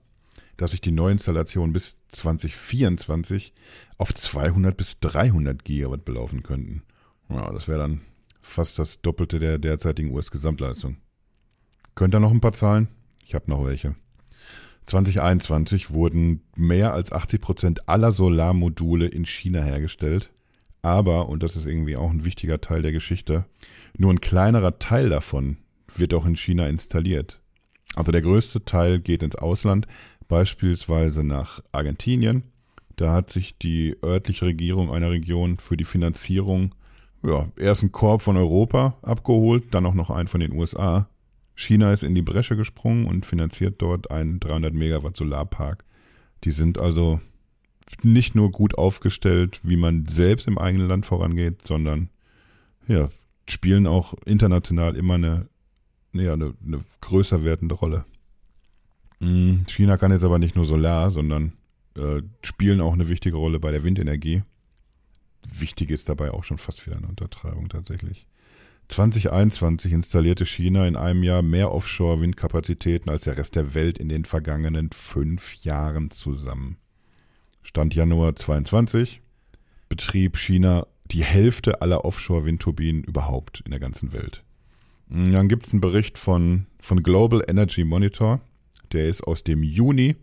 dass 0.58 0.72
sich 0.72 0.82
die 0.82 0.92
Neuinstallationen 0.92 1.72
bis 1.72 1.96
2024 2.10 3.54
auf 3.98 4.14
200 4.14 4.76
bis 4.76 5.00
300 5.00 5.64
Gigawatt 5.64 6.04
belaufen 6.04 6.44
könnten. 6.44 6.84
Ja, 7.30 7.50
das 7.54 7.70
wäre 7.70 7.80
dann 7.80 8.02
fast 8.42 8.78
das 8.78 9.02
Doppelte 9.02 9.40
der 9.40 9.58
derzeitigen 9.58 10.12
US-Gesamtleistung. 10.12 10.98
Könnt 11.96 12.14
ihr 12.14 12.20
noch 12.20 12.32
ein 12.32 12.42
paar 12.42 12.52
Zahlen? 12.52 12.90
Ich 13.24 13.34
habe 13.34 13.50
noch 13.50 13.64
welche. 13.64 13.96
2021 14.92 15.94
wurden 15.94 16.42
mehr 16.56 16.94
als 16.94 17.12
80 17.12 17.42
Prozent 17.42 17.90
aller 17.90 18.12
Solarmodule 18.12 19.08
in 19.08 19.26
China 19.26 19.62
hergestellt. 19.62 20.30
Aber, 20.82 21.30
und 21.30 21.44
das 21.44 21.56
ist 21.56 21.66
irgendwie 21.66 21.96
auch 21.96 22.10
ein 22.10 22.26
wichtiger 22.26 22.60
Teil 22.60 22.82
der 22.82 22.92
Geschichte, 22.92 23.46
nur 23.98 24.12
ein 24.12 24.22
kleinerer 24.22 24.80
Teil 24.80 25.10
davon 25.10 25.58
wird 25.96 26.14
auch 26.14 26.26
in 26.26 26.36
China 26.36 26.68
installiert. 26.68 27.42
Also 27.96 28.12
der 28.12 28.22
größte 28.22 28.64
Teil 28.66 29.00
geht 29.00 29.24
ins 29.24 29.36
Ausland, 29.36 29.88
beispielsweise 30.28 31.24
nach 31.24 31.62
Argentinien. 31.72 32.44
Da 32.96 33.14
hat 33.14 33.30
sich 33.30 33.58
die 33.58 33.96
örtliche 34.04 34.46
Regierung 34.46 34.92
einer 34.92 35.12
Region 35.12 35.58
für 35.58 35.78
die 35.78 35.86
Finanzierung 35.86 36.76
ja, 37.24 37.48
erst 37.56 37.84
einen 37.84 37.92
Korb 37.92 38.22
von 38.22 38.38
Europa 38.38 38.96
abgeholt, 39.02 39.74
dann 39.74 39.86
auch 39.86 39.94
noch 39.94 40.10
einen 40.10 40.28
von 40.28 40.42
den 40.42 40.54
USA. 40.54 41.08
China 41.56 41.94
ist 41.94 42.04
in 42.04 42.16
die 42.16 42.22
Bresche 42.22 42.56
gesprungen 42.56 43.06
und 43.06 43.26
finanziert 43.26 43.76
dort 43.80 44.12
einen 44.12 44.40
300 44.40 44.74
Megawatt 44.74 45.18
Solarpark. 45.18 45.84
Die 46.44 46.52
sind 46.52 46.80
also 46.80 47.20
nicht 48.04 48.36
nur 48.36 48.52
gut 48.52 48.78
aufgestellt, 48.78 49.60
wie 49.64 49.76
man 49.76 50.08
selbst 50.08 50.48
im 50.48 50.58
eigenen 50.58 50.88
Land 50.88 51.06
vorangeht, 51.06 51.68
sondern 51.68 52.10
ja, 52.88 53.10
spielen 53.48 53.88
auch 53.88 54.14
international 54.26 54.96
immer 54.96 55.16
eine, 55.16 55.48
ja, 56.14 56.34
eine, 56.34 56.54
eine 56.66 56.80
größer 57.02 57.44
werdende 57.44 57.76
Rolle. 57.76 58.06
Hm, 59.20 59.66
China 59.68 59.98
kann 59.98 60.12
jetzt 60.12 60.24
aber 60.24 60.40
nicht 60.40 60.56
nur 60.56 60.66
Solar, 60.66 61.12
sondern 61.12 61.54
äh, 61.96 62.22
spielen 62.44 62.82
auch 62.82 62.94
eine 62.94 63.08
wichtige 63.08 63.38
Rolle 63.38 63.60
bei 63.60 63.72
der 63.72 63.84
Windenergie. 63.84 64.44
Wichtig 65.48 65.90
ist 65.90 66.10
dabei 66.10 66.32
auch 66.32 66.44
schon 66.44 66.58
fast 66.58 66.86
wieder 66.86 66.98
eine 66.98 67.08
Untertreibung 67.08 67.70
tatsächlich. 67.70 68.26
2021 68.92 69.94
installierte 69.94 70.46
China 70.46 70.86
in 70.86 70.98
einem 70.98 71.24
Jahr 71.24 71.42
mehr 71.42 71.72
Offshore-Windkapazitäten 71.72 73.10
als 73.10 73.24
der 73.24 73.38
Rest 73.38 73.56
der 73.56 73.74
Welt 73.74 73.98
in 73.98 74.10
den 74.10 74.26
vergangenen 74.26 74.90
fünf 74.92 75.56
Jahren 75.64 76.12
zusammen. 76.12 76.78
Stand 77.64 77.96
Januar 77.96 78.36
22 78.36 79.22
betrieb 79.88 80.38
China 80.38 80.88
die 81.06 81.24
Hälfte 81.24 81.82
aller 81.82 82.04
Offshore-Windturbinen 82.04 83.06
überhaupt 83.06 83.62
in 83.64 83.72
der 83.72 83.80
ganzen 83.80 84.12
Welt. 84.12 84.44
Dann 85.08 85.48
gibt 85.48 85.68
es 85.68 85.72
einen 85.72 85.82
Bericht 85.82 86.18
von, 86.18 86.68
von 86.82 87.02
Global 87.02 87.44
Energy 87.48 87.86
Monitor, 87.86 88.42
der 88.92 89.08
ist 89.08 89.24
aus 89.24 89.46
dem 89.46 89.64
Juni. 89.64 90.18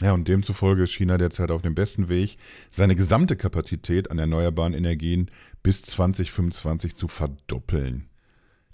Ja, 0.00 0.12
und 0.12 0.26
demzufolge 0.28 0.84
ist 0.84 0.92
China 0.92 1.18
derzeit 1.18 1.50
auf 1.50 1.62
dem 1.62 1.74
besten 1.74 2.08
Weg, 2.08 2.36
seine 2.70 2.94
gesamte 2.94 3.36
Kapazität 3.36 4.10
an 4.10 4.18
erneuerbaren 4.18 4.74
Energien 4.74 5.30
bis 5.62 5.82
2025 5.82 6.96
zu 6.96 7.06
verdoppeln. 7.08 8.08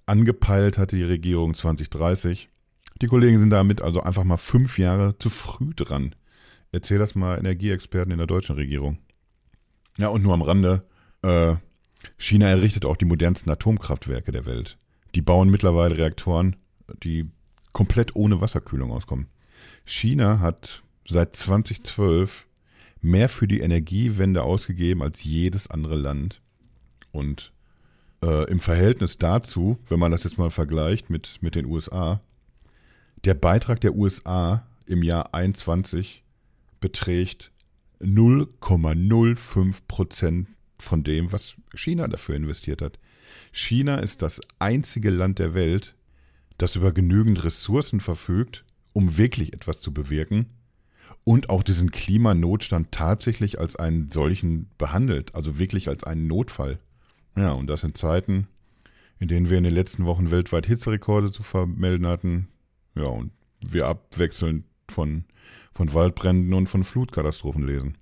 Angepeilt 0.09 0.79
hatte 0.79 0.97
die 0.97 1.03
Regierung 1.03 1.55
2030. 1.55 2.49
Die 3.03 3.07
Kollegen 3.07 3.39
sind 3.39 3.51
damit 3.51 3.83
also 3.83 4.01
einfach 4.01 4.25
mal 4.25 4.39
fünf 4.39 4.79
Jahre 4.79 5.19
zu 5.19 5.29
früh 5.29 5.75
dran. 5.75 6.15
Erzähl 6.73 6.99
das 6.99 7.15
mal 7.15 7.39
Energieexperten 7.39 8.11
in 8.11 8.19
der 8.19 8.27
deutschen 8.27 8.57
Regierung. 8.57 8.99
Ja, 9.99 10.09
und 10.09 10.23
nur 10.23 10.35
am 10.35 10.43
Rande. 10.43 10.85
Äh, 11.23 11.57
China 12.17 12.49
errichtet 12.49 12.85
auch 12.85 12.97
die 12.97 13.05
modernsten 13.05 13.51
Atomkraftwerke 13.51 14.33
der 14.33 14.47
Welt. 14.47 14.79
Die 15.15 15.23
bauen 15.23 15.51
mittlerweile 15.51 15.99
Reaktoren, 15.99 16.57
die 17.03 17.31
komplett 17.73 18.17
ohne 18.17 18.41
Wasserkühlung 18.41 18.91
auskommen. 18.91 19.29
China 19.85 20.41
hat 20.41 20.83
seit 21.07 21.37
2012 21.37 22.47
mehr 23.01 23.29
für 23.29 23.47
die 23.47 23.61
Energiewende 23.61 24.43
ausgegeben 24.43 25.03
als 25.03 25.23
jedes 25.25 25.69
andere 25.69 25.97
Land. 25.97 26.41
Und 27.11 27.53
äh, 28.23 28.51
im 28.51 28.61
Verhältnis 28.61 29.19
dazu, 29.19 29.79
wenn 29.89 29.99
man 29.99 30.13
das 30.13 30.25
jetzt 30.25 30.39
mal 30.39 30.51
vergleicht 30.51 31.11
mit, 31.11 31.39
mit 31.41 31.55
den 31.55 31.67
USA, 31.67 32.21
der 33.25 33.35
Beitrag 33.35 33.81
der 33.81 33.95
USA 33.95 34.67
im 34.87 35.03
Jahr 35.03 35.35
21 35.35 36.23
beträgt 36.81 37.51
0,05 38.01 39.77
Prozent 39.89 40.49
von 40.79 41.03
dem, 41.03 41.33
was 41.33 41.57
China 41.75 42.07
dafür 42.07 42.37
investiert 42.37 42.83
hat. 42.83 42.99
China 43.53 43.97
ist 43.97 44.23
das 44.23 44.41
einzige 44.59 45.11
Land 45.11 45.39
der 45.41 45.55
Welt, 45.55 45.95
das 46.57 46.77
über 46.77 46.93
genügend 46.93 47.45
Ressourcen 47.45 48.01
verfügt, 48.01 48.65
um 48.93 49.17
wirklich 49.17 49.53
etwas 49.53 49.81
zu 49.81 49.93
bewirken 49.93 50.47
und 51.25 51.51
auch 51.51 51.63
diesen 51.63 51.91
Klimanotstand 51.91 52.93
tatsächlich 52.93 53.59
als 53.59 53.77
einen 53.77 54.11
solchen 54.11 54.71
behandelt, 54.79 55.35
also 55.35 55.59
wirklich 55.59 55.89
als 55.89 56.05
einen 56.05 56.27
Notfall. 56.27 56.79
Ja, 57.39 57.53
und 57.53 57.69
das 57.69 57.85
in 57.85 57.95
Zeiten, 57.95 58.49
in 59.19 59.29
denen 59.29 59.49
wir 59.51 59.59
in 59.59 59.65
den 59.65 59.75
letzten 59.75 60.07
Wochen 60.07 60.31
weltweit 60.31 60.67
Hitzerekorde 60.67 61.31
zu 61.31 61.43
vermelden 61.43 62.07
hatten, 62.07 62.49
ja, 62.95 63.05
und 63.05 63.33
wir 63.61 63.87
abwechselnd 63.87 64.65
von 64.91 65.25
von 65.79 65.95
Waldbränden 65.95 66.53
und 66.55 66.69
von 66.69 66.83
Flutkatastrophen 66.83 67.65
lesen. 67.65 67.97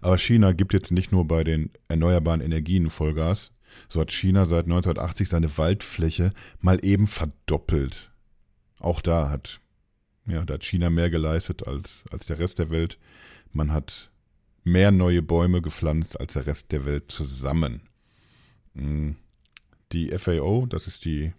Aber 0.00 0.16
China 0.16 0.52
gibt 0.52 0.72
jetzt 0.72 0.92
nicht 0.92 1.10
nur 1.10 1.26
bei 1.26 1.42
den 1.42 1.70
erneuerbaren 1.88 2.40
Energien 2.40 2.88
Vollgas, 2.88 3.50
so 3.88 4.00
hat 4.00 4.12
China 4.12 4.46
seit 4.46 4.66
1980 4.66 5.28
seine 5.28 5.58
Waldfläche 5.58 6.32
mal 6.60 6.78
eben 6.84 7.08
verdoppelt. 7.08 8.12
Auch 8.78 9.00
da 9.00 9.28
hat, 9.28 9.60
ja, 10.26 10.44
da 10.44 10.54
hat 10.54 10.62
China 10.62 10.88
mehr 10.88 11.10
geleistet 11.10 11.66
als, 11.66 12.04
als 12.12 12.26
der 12.26 12.38
Rest 12.38 12.60
der 12.60 12.70
Welt. 12.70 12.98
Man 13.52 13.72
hat 13.72 14.12
mehr 14.62 14.92
neue 14.92 15.22
Bäume 15.22 15.62
gepflanzt 15.62 16.20
als 16.20 16.34
der 16.34 16.46
Rest 16.46 16.70
der 16.70 16.84
Welt 16.84 17.10
zusammen. 17.10 17.80
Hm. 18.74 19.16
Die 19.92 20.08
FAO, 20.18 20.66
das 20.66 20.86
ist 20.86 21.04
die 21.04 21.32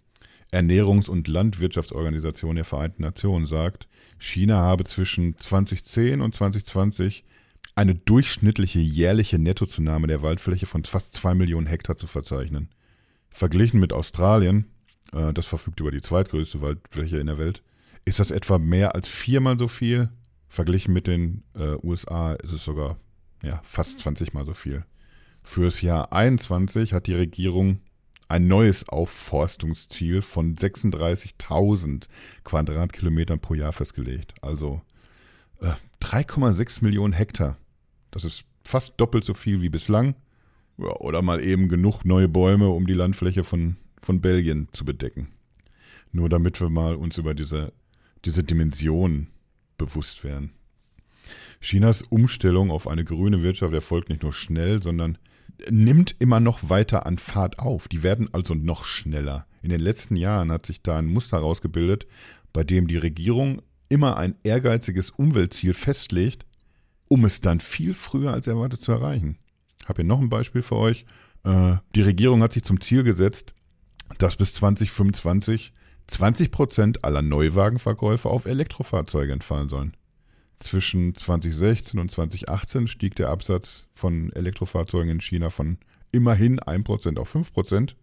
Ernährungs- 0.52 1.10
und 1.10 1.28
Landwirtschaftsorganisation 1.28 2.56
der 2.56 2.64
Vereinten 2.64 3.02
Nationen 3.02 3.46
sagt, 3.46 3.88
China 4.18 4.56
habe 4.56 4.84
zwischen 4.84 5.38
2010 5.38 6.20
und 6.20 6.34
2020 6.34 7.24
eine 7.74 7.94
durchschnittliche 7.94 8.78
jährliche 8.78 9.38
Nettozunahme 9.38 10.06
der 10.06 10.22
Waldfläche 10.22 10.66
von 10.66 10.84
fast 10.84 11.12
zwei 11.12 11.34
Millionen 11.34 11.66
Hektar 11.66 11.98
zu 11.98 12.06
verzeichnen. 12.06 12.70
Verglichen 13.30 13.80
mit 13.80 13.92
Australien, 13.92 14.66
äh, 15.12 15.34
das 15.34 15.46
verfügt 15.46 15.80
über 15.80 15.90
die 15.90 16.00
zweitgrößte 16.00 16.62
Waldfläche 16.62 17.18
in 17.18 17.26
der 17.26 17.38
Welt, 17.38 17.62
ist 18.06 18.18
das 18.18 18.30
etwa 18.30 18.58
mehr 18.58 18.94
als 18.94 19.08
viermal 19.08 19.58
so 19.58 19.68
viel. 19.68 20.08
Verglichen 20.48 20.94
mit 20.94 21.06
den 21.06 21.42
äh, 21.54 21.76
USA 21.82 22.32
ist 22.34 22.52
es 22.52 22.64
sogar 22.64 22.96
ja, 23.42 23.60
fast 23.64 23.98
20 23.98 24.32
mal 24.32 24.46
so 24.46 24.54
viel. 24.54 24.84
Fürs 25.46 25.80
Jahr 25.80 26.12
21 26.12 26.92
hat 26.92 27.06
die 27.06 27.14
Regierung 27.14 27.78
ein 28.28 28.48
neues 28.48 28.88
Aufforstungsziel 28.88 30.20
von 30.20 30.56
36.000 30.56 32.08
Quadratkilometern 32.44 33.38
pro 33.38 33.54
Jahr 33.54 33.72
festgelegt. 33.72 34.34
Also 34.42 34.82
äh, 35.60 35.72
3,6 36.02 36.82
Millionen 36.82 37.14
Hektar. 37.14 37.56
Das 38.10 38.24
ist 38.24 38.44
fast 38.64 38.94
doppelt 39.00 39.24
so 39.24 39.34
viel 39.34 39.62
wie 39.62 39.68
bislang. 39.68 40.16
Ja, 40.78 40.94
oder 40.96 41.22
mal 41.22 41.40
eben 41.40 41.68
genug 41.68 42.04
neue 42.04 42.28
Bäume, 42.28 42.68
um 42.68 42.86
die 42.86 42.92
Landfläche 42.92 43.44
von, 43.44 43.76
von 44.02 44.20
Belgien 44.20 44.68
zu 44.72 44.84
bedecken. 44.84 45.28
Nur 46.12 46.28
damit 46.28 46.60
wir 46.60 46.70
mal 46.70 46.96
uns 46.96 47.18
über 47.18 47.34
diese, 47.34 47.72
diese 48.24 48.42
Dimension 48.42 49.28
bewusst 49.78 50.24
werden. 50.24 50.50
Chinas 51.60 52.02
Umstellung 52.02 52.70
auf 52.70 52.88
eine 52.88 53.04
grüne 53.04 53.42
Wirtschaft 53.42 53.72
erfolgt 53.72 54.10
nicht 54.10 54.24
nur 54.24 54.32
schnell, 54.32 54.82
sondern 54.82 55.16
nimmt 55.70 56.16
immer 56.18 56.40
noch 56.40 56.68
weiter 56.68 57.06
an 57.06 57.18
Fahrt 57.18 57.58
auf. 57.58 57.88
Die 57.88 58.02
werden 58.02 58.28
also 58.32 58.54
noch 58.54 58.84
schneller. 58.84 59.46
In 59.62 59.70
den 59.70 59.80
letzten 59.80 60.16
Jahren 60.16 60.52
hat 60.52 60.66
sich 60.66 60.82
da 60.82 60.98
ein 60.98 61.06
Muster 61.06 61.38
herausgebildet, 61.38 62.06
bei 62.52 62.64
dem 62.64 62.86
die 62.86 62.96
Regierung 62.96 63.62
immer 63.88 64.16
ein 64.16 64.36
ehrgeiziges 64.42 65.10
Umweltziel 65.10 65.74
festlegt, 65.74 66.46
um 67.08 67.24
es 67.24 67.40
dann 67.40 67.60
viel 67.60 67.94
früher 67.94 68.32
als 68.32 68.46
erwartet 68.46 68.80
zu 68.80 68.92
erreichen. 68.92 69.38
Ich 69.80 69.88
habe 69.88 70.02
hier 70.02 70.08
noch 70.08 70.20
ein 70.20 70.28
Beispiel 70.28 70.62
für 70.62 70.76
euch. 70.76 71.06
Äh, 71.44 71.76
die 71.94 72.02
Regierung 72.02 72.42
hat 72.42 72.52
sich 72.52 72.64
zum 72.64 72.80
Ziel 72.80 73.04
gesetzt, 73.04 73.54
dass 74.18 74.36
bis 74.36 74.54
2025 74.54 75.72
20 76.06 76.50
Prozent 76.50 77.04
aller 77.04 77.22
Neuwagenverkäufe 77.22 78.28
auf 78.28 78.46
Elektrofahrzeuge 78.46 79.32
entfallen 79.32 79.68
sollen. 79.68 79.96
Zwischen 80.58 81.14
2016 81.14 82.00
und 82.00 82.10
2018 82.10 82.86
stieg 82.86 83.14
der 83.16 83.28
Absatz 83.28 83.86
von 83.92 84.32
Elektrofahrzeugen 84.32 85.10
in 85.10 85.20
China 85.20 85.50
von 85.50 85.78
immerhin 86.12 86.60
1% 86.60 87.18
auf 87.18 87.34
5%. 87.34 87.94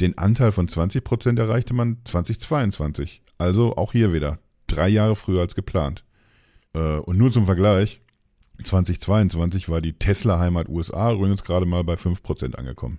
Den 0.00 0.16
Anteil 0.16 0.52
von 0.52 0.68
20% 0.68 1.38
erreichte 1.38 1.74
man 1.74 1.98
2022. 2.04 3.22
Also 3.38 3.76
auch 3.76 3.92
hier 3.92 4.12
wieder 4.12 4.38
drei 4.66 4.88
Jahre 4.88 5.16
früher 5.16 5.42
als 5.42 5.54
geplant. 5.54 6.04
Äh, 6.74 6.78
und 6.78 7.18
nur 7.18 7.30
zum 7.30 7.46
Vergleich, 7.46 8.00
2022 8.62 9.68
war 9.68 9.80
die 9.80 9.92
Tesla-Heimat 9.92 10.68
USA 10.68 11.12
übrigens 11.12 11.44
gerade 11.44 11.66
mal 11.66 11.84
bei 11.84 11.94
5% 11.94 12.54
angekommen. 12.54 12.98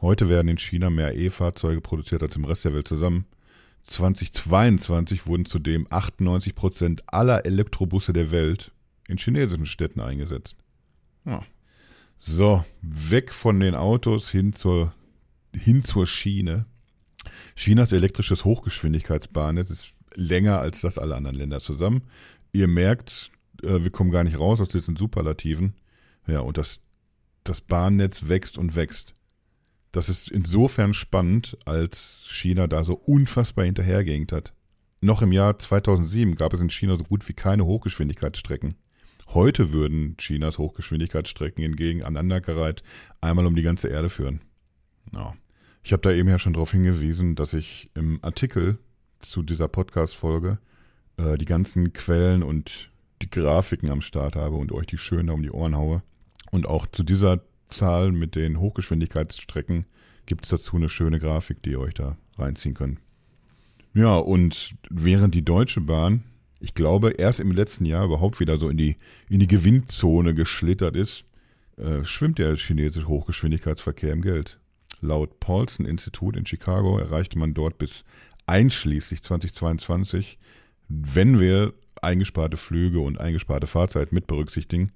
Heute 0.00 0.28
werden 0.28 0.48
in 0.48 0.58
China 0.58 0.90
mehr 0.90 1.16
E-Fahrzeuge 1.16 1.80
produziert 1.80 2.22
als 2.22 2.36
im 2.36 2.44
Rest 2.44 2.64
der 2.64 2.74
Welt 2.74 2.88
zusammen. 2.88 3.26
2022 3.84 5.26
wurden 5.26 5.44
zudem 5.44 5.86
98 5.90 6.54
Prozent 6.54 7.02
aller 7.06 7.46
Elektrobusse 7.46 8.12
der 8.12 8.30
Welt 8.30 8.72
in 9.08 9.18
chinesischen 9.18 9.66
Städten 9.66 10.00
eingesetzt. 10.00 10.56
Ja. 11.24 11.42
So, 12.18 12.64
weg 12.80 13.32
von 13.32 13.60
den 13.60 13.74
Autos 13.74 14.30
hin 14.30 14.54
zur, 14.54 14.94
hin 15.54 15.84
zur 15.84 16.06
Schiene. 16.06 16.66
Chinas 17.54 17.92
elektrisches 17.92 18.44
Hochgeschwindigkeitsbahnnetz 18.44 19.70
ist 19.70 19.94
länger 20.14 20.60
als 20.60 20.80
das 20.80 20.98
aller 20.98 21.16
anderen 21.16 21.36
Länder 21.36 21.60
zusammen. 21.60 22.02
Ihr 22.52 22.68
merkt, 22.68 23.30
äh, 23.62 23.82
wir 23.82 23.90
kommen 23.90 24.10
gar 24.10 24.24
nicht 24.24 24.38
raus 24.38 24.60
aus 24.60 24.68
diesen 24.68 24.96
Superlativen. 24.96 25.74
Ja, 26.26 26.40
und 26.40 26.56
das 26.56 26.80
das 27.44 27.60
Bahnnetz 27.60 28.26
wächst 28.26 28.58
und 28.58 28.74
wächst. 28.74 29.13
Das 29.94 30.08
ist 30.08 30.28
insofern 30.28 30.92
spannend, 30.92 31.56
als 31.66 32.24
China 32.26 32.66
da 32.66 32.82
so 32.82 32.94
unfassbar 32.94 33.64
hinterhergehängt 33.64 34.32
hat. 34.32 34.52
Noch 35.00 35.22
im 35.22 35.30
Jahr 35.30 35.56
2007 35.56 36.34
gab 36.34 36.52
es 36.52 36.60
in 36.60 36.68
China 36.68 36.96
so 36.96 37.04
gut 37.04 37.28
wie 37.28 37.32
keine 37.32 37.64
Hochgeschwindigkeitsstrecken. 37.64 38.74
Heute 39.28 39.72
würden 39.72 40.16
Chinas 40.16 40.58
Hochgeschwindigkeitsstrecken 40.58 41.62
hingegen 41.62 42.02
aneinandergereiht 42.02 42.82
einmal 43.20 43.46
um 43.46 43.54
die 43.54 43.62
ganze 43.62 43.86
Erde 43.86 44.10
führen. 44.10 44.40
Ja. 45.12 45.32
Ich 45.84 45.92
habe 45.92 46.02
da 46.02 46.10
eben 46.10 46.28
ja 46.28 46.40
schon 46.40 46.54
darauf 46.54 46.72
hingewiesen, 46.72 47.36
dass 47.36 47.52
ich 47.52 47.86
im 47.94 48.18
Artikel 48.22 48.78
zu 49.20 49.44
dieser 49.44 49.68
Podcast-Folge 49.68 50.58
äh, 51.18 51.38
die 51.38 51.44
ganzen 51.44 51.92
Quellen 51.92 52.42
und 52.42 52.90
die 53.22 53.30
Grafiken 53.30 53.90
am 53.90 54.00
Start 54.00 54.34
habe 54.34 54.56
und 54.56 54.72
euch 54.72 54.86
die 54.86 54.98
schön 54.98 55.28
da 55.28 55.34
um 55.34 55.42
die 55.44 55.52
Ohren 55.52 55.76
haue. 55.76 56.02
Und 56.50 56.66
auch 56.66 56.88
zu 56.88 57.04
dieser 57.04 57.44
Zahl 57.68 58.12
mit 58.12 58.34
den 58.34 58.60
Hochgeschwindigkeitsstrecken 58.60 59.86
gibt 60.26 60.44
es 60.44 60.50
dazu 60.50 60.76
eine 60.76 60.88
schöne 60.88 61.18
Grafik, 61.18 61.62
die 61.62 61.70
ihr 61.70 61.80
euch 61.80 61.94
da 61.94 62.16
reinziehen 62.38 62.74
könnt. 62.74 62.98
Ja, 63.94 64.16
und 64.16 64.74
während 64.90 65.34
die 65.34 65.44
Deutsche 65.44 65.80
Bahn, 65.80 66.24
ich 66.60 66.74
glaube, 66.74 67.10
erst 67.10 67.40
im 67.40 67.52
letzten 67.52 67.84
Jahr 67.84 68.04
überhaupt 68.04 68.40
wieder 68.40 68.58
so 68.58 68.68
in 68.68 68.76
die, 68.76 68.96
in 69.28 69.38
die 69.38 69.46
Gewinnzone 69.46 70.34
geschlittert 70.34 70.96
ist, 70.96 71.24
äh, 71.76 72.04
schwimmt 72.04 72.38
der 72.38 72.56
chinesische 72.56 73.08
Hochgeschwindigkeitsverkehr 73.08 74.12
im 74.12 74.22
Geld. 74.22 74.58
Laut 75.00 75.38
Paulson-Institut 75.40 76.36
in 76.36 76.46
Chicago 76.46 76.98
erreichte 76.98 77.38
man 77.38 77.54
dort 77.54 77.78
bis 77.78 78.04
einschließlich 78.46 79.22
2022, 79.22 80.38
wenn 80.88 81.38
wir 81.38 81.74
eingesparte 82.00 82.56
Flüge 82.56 83.00
und 83.00 83.18
eingesparte 83.18 83.66
Fahrzeit 83.66 84.12
mit 84.12 84.26
berücksichtigen, 84.26 84.92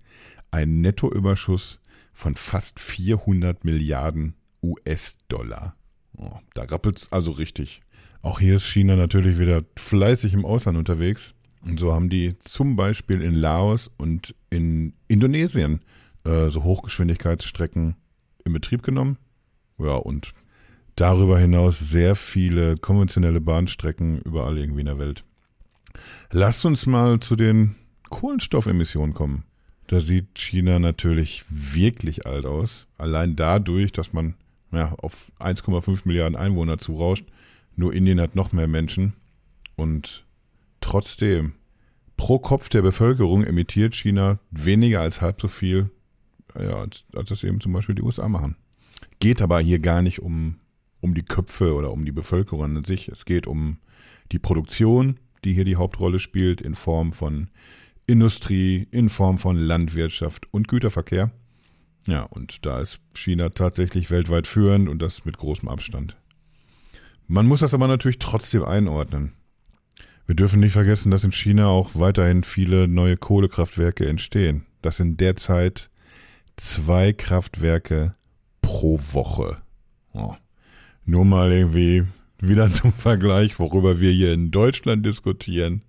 einen 0.51 0.81
Nettoüberschuss 0.81 1.81
von 2.19 2.35
fast 2.35 2.81
400 2.81 3.65
Milliarden 3.65 4.35
US-Dollar. 4.61 5.77
Oh, 6.17 6.33
da 6.53 6.65
rappelt 6.65 6.99
es 6.99 7.13
also 7.13 7.31
richtig. 7.31 7.81
Auch 8.23 8.41
hier 8.41 8.57
ist 8.57 8.67
China 8.67 8.97
natürlich 8.97 9.39
wieder 9.39 9.63
fleißig 9.77 10.35
im 10.35 10.45
Ausland 10.45 10.77
unterwegs. 10.77 11.35
Und 11.65 11.79
so 11.79 11.95
haben 11.95 12.09
die 12.09 12.37
zum 12.43 12.75
Beispiel 12.75 13.23
in 13.23 13.35
Laos 13.35 13.89
und 13.99 14.35
in 14.51 14.95
Indonesien 15.07 15.81
äh, 16.25 16.51
so 16.51 16.65
Hochgeschwindigkeitsstrecken 16.65 17.95
in 18.45 18.53
Betrieb 18.53 18.83
genommen. 18.83 19.19
Ja, 19.79 19.95
und 19.95 20.33
darüber 20.97 21.39
hinaus 21.39 21.79
sehr 21.79 22.17
viele 22.17 22.79
konventionelle 22.79 23.41
Bahnstrecken 23.41 24.23
überall 24.23 24.59
irgendwie 24.59 24.81
in 24.81 24.87
der 24.87 24.99
Welt. 24.99 25.23
Lasst 26.33 26.65
uns 26.65 26.85
mal 26.85 27.21
zu 27.21 27.37
den 27.37 27.77
Kohlenstoffemissionen 28.11 29.15
kommen. 29.15 29.45
Da 29.89 30.01
sieht 30.01 30.39
China 30.39 30.79
natürlich 30.79 31.45
wirklich 31.49 32.27
alt 32.27 32.45
aus. 32.45 32.87
Allein 32.99 33.37
dadurch, 33.37 33.91
dass 33.91 34.13
man 34.13 34.35
ja, 34.71 34.93
auf 34.99 35.33
1,5 35.41 36.03
Milliarden 36.05 36.37
Einwohner 36.37 36.79
zurauscht. 36.79 37.25
Nur 37.75 37.95
Indien 37.95 38.21
hat 38.21 38.37
noch 38.37 38.53
mehr 38.53 38.69
Menschen. 38.69 39.15
Und 39.77 40.27
trotzdem, 40.83 41.55
pro 42.19 42.39
Kopf 42.39 42.69
der 42.69 42.83
Bevölkerung 42.83 43.45
emittiert 43.45 43.95
China 43.95 44.39
weniger 44.51 45.01
als 45.01 45.23
halb 45.23 45.41
so 45.41 45.49
viel, 45.49 45.91
ja, 46.55 46.77
als, 46.77 47.07
als 47.15 47.31
das 47.31 47.43
eben 47.43 47.61
zum 47.61 47.73
Beispiel 47.73 47.95
die 47.95 48.03
USA 48.03 48.29
machen. 48.29 48.57
Geht 49.21 49.41
aber 49.41 49.59
hier 49.61 49.79
gar 49.79 50.03
nicht 50.03 50.21
um, 50.21 50.57
um 51.01 51.15
die 51.15 51.23
Köpfe 51.23 51.75
oder 51.75 51.93
um 51.93 52.05
die 52.05 52.13
Bevölkerung 52.13 52.77
an 52.77 52.85
sich. 52.85 53.09
Es 53.09 53.25
geht 53.25 53.47
um 53.47 53.79
die 54.33 54.39
Produktion, 54.39 55.19
die 55.45 55.55
hier 55.55 55.65
die 55.65 55.77
Hauptrolle 55.77 56.19
spielt, 56.19 56.61
in 56.61 56.75
Form 56.75 57.15
von 57.15 57.49
Industrie, 58.09 58.89
in 58.91 59.11
Form 59.11 59.39
von 59.39 59.57
Landwirtschaft 59.57 60.49
und 60.51 60.67
Güterverkehr. 60.67 61.31
Ja, 62.07 62.23
und 62.23 62.65
da 62.65 62.81
ist 62.81 63.01
China 63.15 63.51
tatsächlich 63.51 64.11
weltweit 64.11 64.47
führend 64.47 64.89
und 64.89 65.01
das 65.03 65.27
mit 65.27 65.37
großem 65.37 65.69
Abstand. 65.69 66.17
Man 67.27 67.47
muss 67.47 67.61
das 67.61 67.75
aber 67.75 67.87
natürlich 67.87 68.19
trotzdem 68.19 68.65
einordnen. 68.65 69.35
Wir 70.27 70.35
dürfen 70.35 70.61
nicht 70.61 70.73
vergessen, 70.73 71.11
dass 71.11 71.25
in 71.25 71.33
China 71.33 71.69
auch 71.69 71.91
weiterhin 71.95 72.45
viele 72.45 72.89
neue 72.89 73.19
Kohlekraftwerke 73.19 74.09
entstehen. 74.09 74.65
Das 74.81 74.97
sind 74.97 75.21
derzeit 75.21 75.91
zwei 76.57 77.13
Kraftwerke 77.13 78.15
pro 78.63 78.99
Woche. 79.13 79.59
Oh. 80.15 80.35
Nur 81.05 81.27
mal 81.27 81.53
irgendwie 81.53 82.05
wieder 82.41 82.71
zum 82.71 82.95
Vergleich, 82.95 83.59
worüber 83.59 84.01
wir 84.01 84.13
hier 84.13 84.33
in 84.33 84.51
Deutschland 84.51 85.05
diskutieren. 85.05 85.83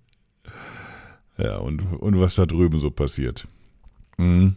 Ja, 1.42 1.58
und, 1.58 1.80
und 1.80 2.20
was 2.20 2.34
da 2.34 2.46
drüben 2.46 2.78
so 2.78 2.90
passiert. 2.90 3.48
Mhm. 4.18 4.56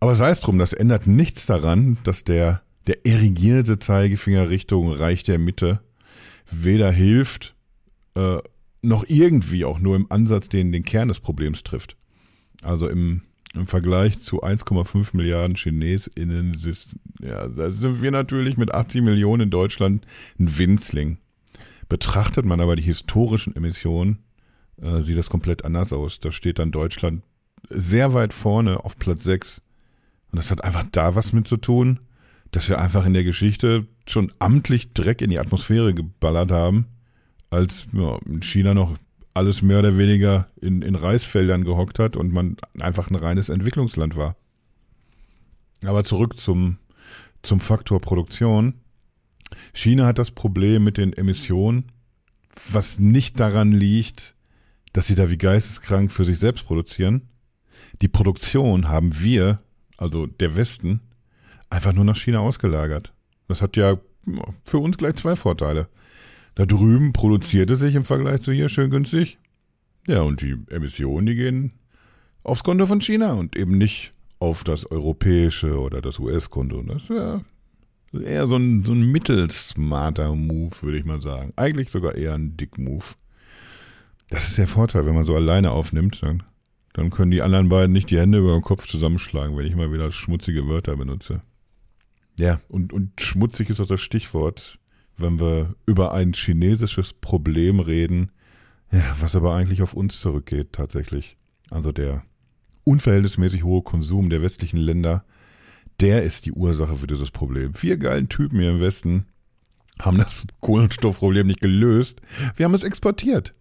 Aber 0.00 0.14
sei 0.14 0.30
es 0.30 0.40
drum, 0.40 0.58
das 0.58 0.72
ändert 0.72 1.06
nichts 1.06 1.46
daran, 1.46 1.98
dass 2.04 2.24
der, 2.24 2.62
der 2.86 3.06
erigierte 3.06 3.78
Zeigefinger 3.78 4.48
Richtung 4.48 4.92
Reich 4.92 5.22
der 5.22 5.38
Mitte 5.38 5.80
weder 6.50 6.90
hilft, 6.90 7.54
äh, 8.14 8.38
noch 8.82 9.04
irgendwie 9.08 9.64
auch 9.64 9.78
nur 9.78 9.96
im 9.96 10.10
Ansatz 10.10 10.48
den, 10.48 10.72
den 10.72 10.84
Kern 10.84 11.08
des 11.08 11.20
Problems 11.20 11.62
trifft. 11.62 11.96
Also 12.62 12.88
im, 12.88 13.22
im 13.54 13.66
Vergleich 13.66 14.18
zu 14.18 14.42
1,5 14.42 15.16
Milliarden 15.16 15.56
ChinesInnen 15.56 16.56
ja, 17.20 17.48
da 17.48 17.70
sind 17.70 18.02
wir 18.02 18.10
natürlich 18.10 18.56
mit 18.56 18.72
80 18.72 19.02
Millionen 19.02 19.44
in 19.44 19.50
Deutschland 19.50 20.06
ein 20.38 20.58
Winzling. 20.58 21.18
Betrachtet 21.88 22.46
man 22.46 22.60
aber 22.60 22.76
die 22.76 22.82
historischen 22.82 23.54
Emissionen, 23.54 24.18
äh, 24.82 25.02
sieht 25.02 25.18
das 25.18 25.30
komplett 25.30 25.64
anders 25.64 25.92
aus. 25.92 26.20
Da 26.20 26.32
steht 26.32 26.58
dann 26.58 26.72
Deutschland 26.72 27.22
sehr 27.68 28.14
weit 28.14 28.34
vorne 28.34 28.84
auf 28.84 28.98
Platz 28.98 29.24
6 29.24 29.62
und 30.32 30.38
das 30.38 30.50
hat 30.50 30.64
einfach 30.64 30.84
da 30.92 31.14
was 31.14 31.32
mit 31.32 31.46
zu 31.46 31.56
tun, 31.56 32.00
dass 32.52 32.68
wir 32.68 32.78
einfach 32.78 33.06
in 33.06 33.14
der 33.14 33.24
Geschichte 33.24 33.86
schon 34.06 34.32
amtlich 34.38 34.92
Dreck 34.92 35.22
in 35.22 35.30
die 35.30 35.38
Atmosphäre 35.38 35.94
geballert 35.94 36.50
haben, 36.50 36.86
als 37.50 37.86
ja, 37.92 38.18
in 38.26 38.42
China 38.42 38.74
noch 38.74 38.96
alles 39.34 39.62
mehr 39.62 39.78
oder 39.78 39.96
weniger 39.96 40.48
in, 40.60 40.82
in 40.82 40.94
Reisfeldern 40.94 41.64
gehockt 41.64 41.98
hat 41.98 42.16
und 42.16 42.32
man 42.32 42.56
einfach 42.78 43.10
ein 43.10 43.14
reines 43.14 43.48
Entwicklungsland 43.48 44.16
war. 44.16 44.36
Aber 45.84 46.04
zurück 46.04 46.38
zum, 46.38 46.78
zum 47.42 47.60
Faktor 47.60 48.00
Produktion. 48.00 48.74
China 49.72 50.06
hat 50.06 50.18
das 50.18 50.30
Problem 50.30 50.84
mit 50.84 50.96
den 50.96 51.12
Emissionen, 51.12 51.92
was 52.70 52.98
nicht 52.98 53.40
daran 53.40 53.72
liegt, 53.72 54.34
dass 54.92 55.06
sie 55.06 55.14
da 55.14 55.30
wie 55.30 55.38
geisteskrank 55.38 56.12
für 56.12 56.24
sich 56.24 56.38
selbst 56.38 56.66
produzieren. 56.66 57.28
Die 58.00 58.08
Produktion 58.08 58.88
haben 58.88 59.20
wir 59.20 59.60
also 60.00 60.26
der 60.26 60.56
Westen, 60.56 61.00
einfach 61.68 61.92
nur 61.92 62.04
nach 62.04 62.16
China 62.16 62.40
ausgelagert. 62.40 63.12
Das 63.48 63.62
hat 63.62 63.76
ja 63.76 63.98
für 64.64 64.78
uns 64.78 64.96
gleich 64.96 65.16
zwei 65.16 65.36
Vorteile. 65.36 65.88
Da 66.54 66.66
drüben 66.66 67.12
produziert 67.12 67.70
es 67.70 67.80
sich 67.80 67.94
im 67.94 68.04
Vergleich 68.04 68.40
zu 68.40 68.52
hier 68.52 68.68
schön 68.68 68.90
günstig. 68.90 69.38
Ja, 70.06 70.22
und 70.22 70.40
die 70.40 70.56
Emissionen, 70.70 71.26
die 71.26 71.34
gehen 71.34 71.72
aufs 72.42 72.64
Konto 72.64 72.86
von 72.86 73.00
China 73.00 73.34
und 73.34 73.56
eben 73.56 73.78
nicht 73.78 74.12
auf 74.38 74.64
das 74.64 74.90
europäische 74.90 75.78
oder 75.78 76.00
das 76.00 76.18
US-Konto. 76.18 76.82
Das 76.82 77.02
ist 77.02 77.10
ja 77.10 77.40
eher 78.12 78.46
so 78.46 78.56
ein, 78.56 78.84
so 78.84 78.92
ein 78.92 79.12
mittelsmarter 79.12 80.34
Move, 80.34 80.74
würde 80.80 80.98
ich 80.98 81.04
mal 81.04 81.20
sagen. 81.20 81.52
Eigentlich 81.56 81.90
sogar 81.90 82.14
eher 82.14 82.34
ein 82.34 82.56
Dick-Move. 82.56 83.04
Das 84.30 84.48
ist 84.48 84.58
der 84.58 84.68
Vorteil, 84.68 85.06
wenn 85.06 85.14
man 85.14 85.24
so 85.24 85.34
alleine 85.34 85.72
aufnimmt, 85.72 86.22
dann 86.22 86.42
dann 86.92 87.10
können 87.10 87.30
die 87.30 87.42
anderen 87.42 87.68
beiden 87.68 87.92
nicht 87.92 88.10
die 88.10 88.18
Hände 88.18 88.38
über 88.38 88.52
den 88.52 88.62
Kopf 88.62 88.86
zusammenschlagen, 88.86 89.56
wenn 89.56 89.66
ich 89.66 89.76
mal 89.76 89.92
wieder 89.92 90.10
schmutzige 90.10 90.66
Wörter 90.66 90.96
benutze. 90.96 91.42
Ja, 92.38 92.60
und, 92.68 92.92
und 92.92 93.20
schmutzig 93.20 93.70
ist 93.70 93.80
auch 93.80 93.86
das 93.86 94.00
Stichwort, 94.00 94.78
wenn 95.16 95.38
wir 95.38 95.74
über 95.86 96.12
ein 96.12 96.32
chinesisches 96.32 97.12
Problem 97.14 97.80
reden, 97.80 98.32
ja, 98.90 99.14
was 99.20 99.36
aber 99.36 99.54
eigentlich 99.54 99.82
auf 99.82 99.94
uns 99.94 100.20
zurückgeht 100.20 100.72
tatsächlich. 100.72 101.36
Also 101.70 101.92
der 101.92 102.24
unverhältnismäßig 102.84 103.62
hohe 103.62 103.82
Konsum 103.82 104.30
der 104.30 104.42
westlichen 104.42 104.78
Länder, 104.78 105.24
der 106.00 106.22
ist 106.24 106.46
die 106.46 106.52
Ursache 106.52 106.96
für 106.96 107.06
dieses 107.06 107.30
Problem. 107.30 107.74
Vier 107.74 107.98
geilen 107.98 108.28
Typen 108.28 108.58
hier 108.58 108.70
im 108.70 108.80
Westen 108.80 109.26
haben 110.00 110.18
das 110.18 110.46
Kohlenstoffproblem 110.60 111.46
nicht 111.46 111.60
gelöst. 111.60 112.20
Wir 112.56 112.64
haben 112.64 112.74
es 112.74 112.84
exportiert. 112.84 113.54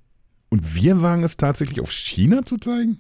Und 0.50 0.76
wir 0.76 1.02
wagen 1.02 1.24
es 1.24 1.38
tatsächlich 1.38 1.82
auf 1.82 1.92
China 1.92 2.44
zu 2.44 2.58
zeigen? 2.58 3.00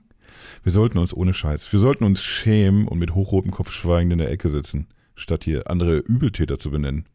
Wir 0.63 0.71
sollten 0.71 0.97
uns 0.97 1.13
ohne 1.13 1.33
Scheiß, 1.33 1.71
wir 1.71 1.79
sollten 1.79 2.03
uns 2.03 2.21
schämen 2.21 2.87
und 2.87 2.99
mit 2.99 3.15
hochrotem 3.15 3.51
Kopf 3.51 3.71
schweigend 3.71 4.13
in 4.13 4.19
der 4.19 4.31
Ecke 4.31 4.49
sitzen, 4.49 4.87
statt 5.15 5.43
hier 5.43 5.69
andere 5.69 5.97
Übeltäter 5.97 6.59
zu 6.59 6.69
benennen. 6.69 7.05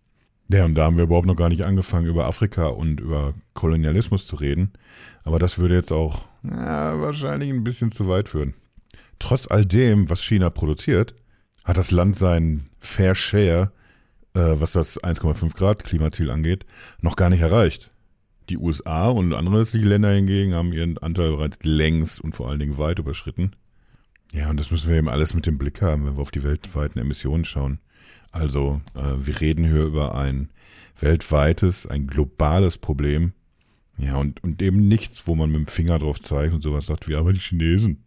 Ja, 0.49 0.65
und 0.65 0.75
da 0.75 0.85
haben 0.85 0.97
wir 0.97 1.05
überhaupt 1.05 1.27
noch 1.27 1.37
gar 1.37 1.49
nicht 1.49 1.65
angefangen, 1.65 2.07
über 2.07 2.27
Afrika 2.27 2.67
und 2.67 3.01
über 3.01 3.35
Kolonialismus 3.55 4.27
zu 4.27 4.37
reden. 4.37 4.73
Aber 5.23 5.39
das 5.39 5.59
würde 5.59 5.75
jetzt 5.75 5.93
auch 5.93 6.27
ja, 6.43 7.01
wahrscheinlich 7.01 7.51
ein 7.51 7.65
bisschen 7.65 7.91
zu 7.91 8.09
weit 8.09 8.29
führen. 8.29 8.55
Trotz 9.19 9.47
all 9.49 9.65
dem, 9.65 10.11
was 10.11 10.23
China 10.23 10.51
produziert, 10.51 11.15
hat 11.65 11.79
das 11.79 11.91
Land 11.91 12.17
seinen 12.17 12.69
Fair 12.79 13.15
Share, 13.15 13.73
äh, 14.35 14.41
was 14.61 14.73
das 14.73 15.03
1,5 15.03 15.55
Grad 15.55 15.83
Klimaziel 15.85 16.31
angeht, 16.31 16.67
noch 17.01 17.17
gar 17.17 17.31
nicht 17.31 17.41
erreicht. 17.41 17.91
Die 18.51 18.59
USA 18.59 19.09
und 19.09 19.33
andere 19.33 19.61
westliche 19.61 19.87
Länder 19.87 20.13
hingegen 20.13 20.55
haben 20.55 20.73
ihren 20.73 20.99
Anteil 20.99 21.31
bereits 21.31 21.59
längst 21.63 22.21
und 22.21 22.35
vor 22.35 22.49
allen 22.49 22.59
Dingen 22.59 22.79
weit 22.79 22.99
überschritten. 22.99 23.53
Ja, 24.33 24.51
und 24.51 24.59
das 24.59 24.71
müssen 24.71 24.91
wir 24.91 24.97
eben 24.97 25.09
alles 25.09 25.33
mit 25.33 25.47
dem 25.47 25.59
Blick 25.59 25.81
haben, 25.81 26.05
wenn 26.05 26.17
wir 26.17 26.23
auf 26.23 26.31
die 26.31 26.43
weltweiten 26.43 26.99
Emissionen 26.99 27.45
schauen. 27.45 27.79
Also, 28.33 28.81
äh, 28.95 29.15
wir 29.25 29.41
reden 29.41 29.65
hier 29.65 29.85
über 29.85 30.15
ein 30.15 30.51
weltweites, 30.99 31.87
ein 31.87 32.07
globales 32.07 32.79
Problem. 32.79 33.33
Ja, 33.97 34.17
und, 34.17 34.43
und 34.43 34.61
eben 34.61 34.89
nichts, 34.89 35.27
wo 35.27 35.37
man 35.37 35.51
mit 35.51 35.61
dem 35.61 35.67
Finger 35.69 35.99
drauf 36.01 36.21
zeigt 36.21 36.53
und 36.53 36.63
sowas 36.63 36.87
sagt, 36.87 37.09
wie 37.09 37.15
aber 37.15 37.33
die 37.33 37.41
Chinesen. 37.41 38.03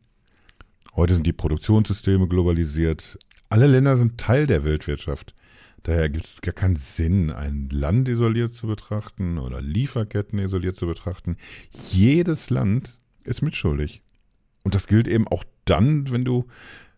Heute 0.96 1.14
sind 1.14 1.26
die 1.26 1.34
Produktionssysteme 1.34 2.28
globalisiert. 2.28 3.18
Alle 3.50 3.68
Länder 3.68 3.96
sind 3.96 4.18
Teil 4.18 4.48
der 4.48 4.66
Weltwirtschaft. 4.66 5.34
Daher 5.88 6.10
gibt 6.10 6.26
es 6.26 6.42
gar 6.42 6.54
keinen 6.54 6.76
Sinn, 6.76 7.32
ein 7.32 7.70
Land 7.72 8.10
isoliert 8.10 8.54
zu 8.54 8.68
betrachten 8.68 9.38
oder 9.38 9.62
Lieferketten 9.62 10.38
isoliert 10.38 10.76
zu 10.76 10.86
betrachten. 10.86 11.38
Jedes 11.92 12.50
Land 12.50 13.00
ist 13.24 13.42
mitschuldig. 13.42 14.02
Und 14.64 14.76
das 14.76 14.88
gilt 14.88 15.08
eben 15.08 15.30
auch 15.30 15.46
dann, 15.64 16.12
wenn 16.12 16.26
du, 16.26 16.46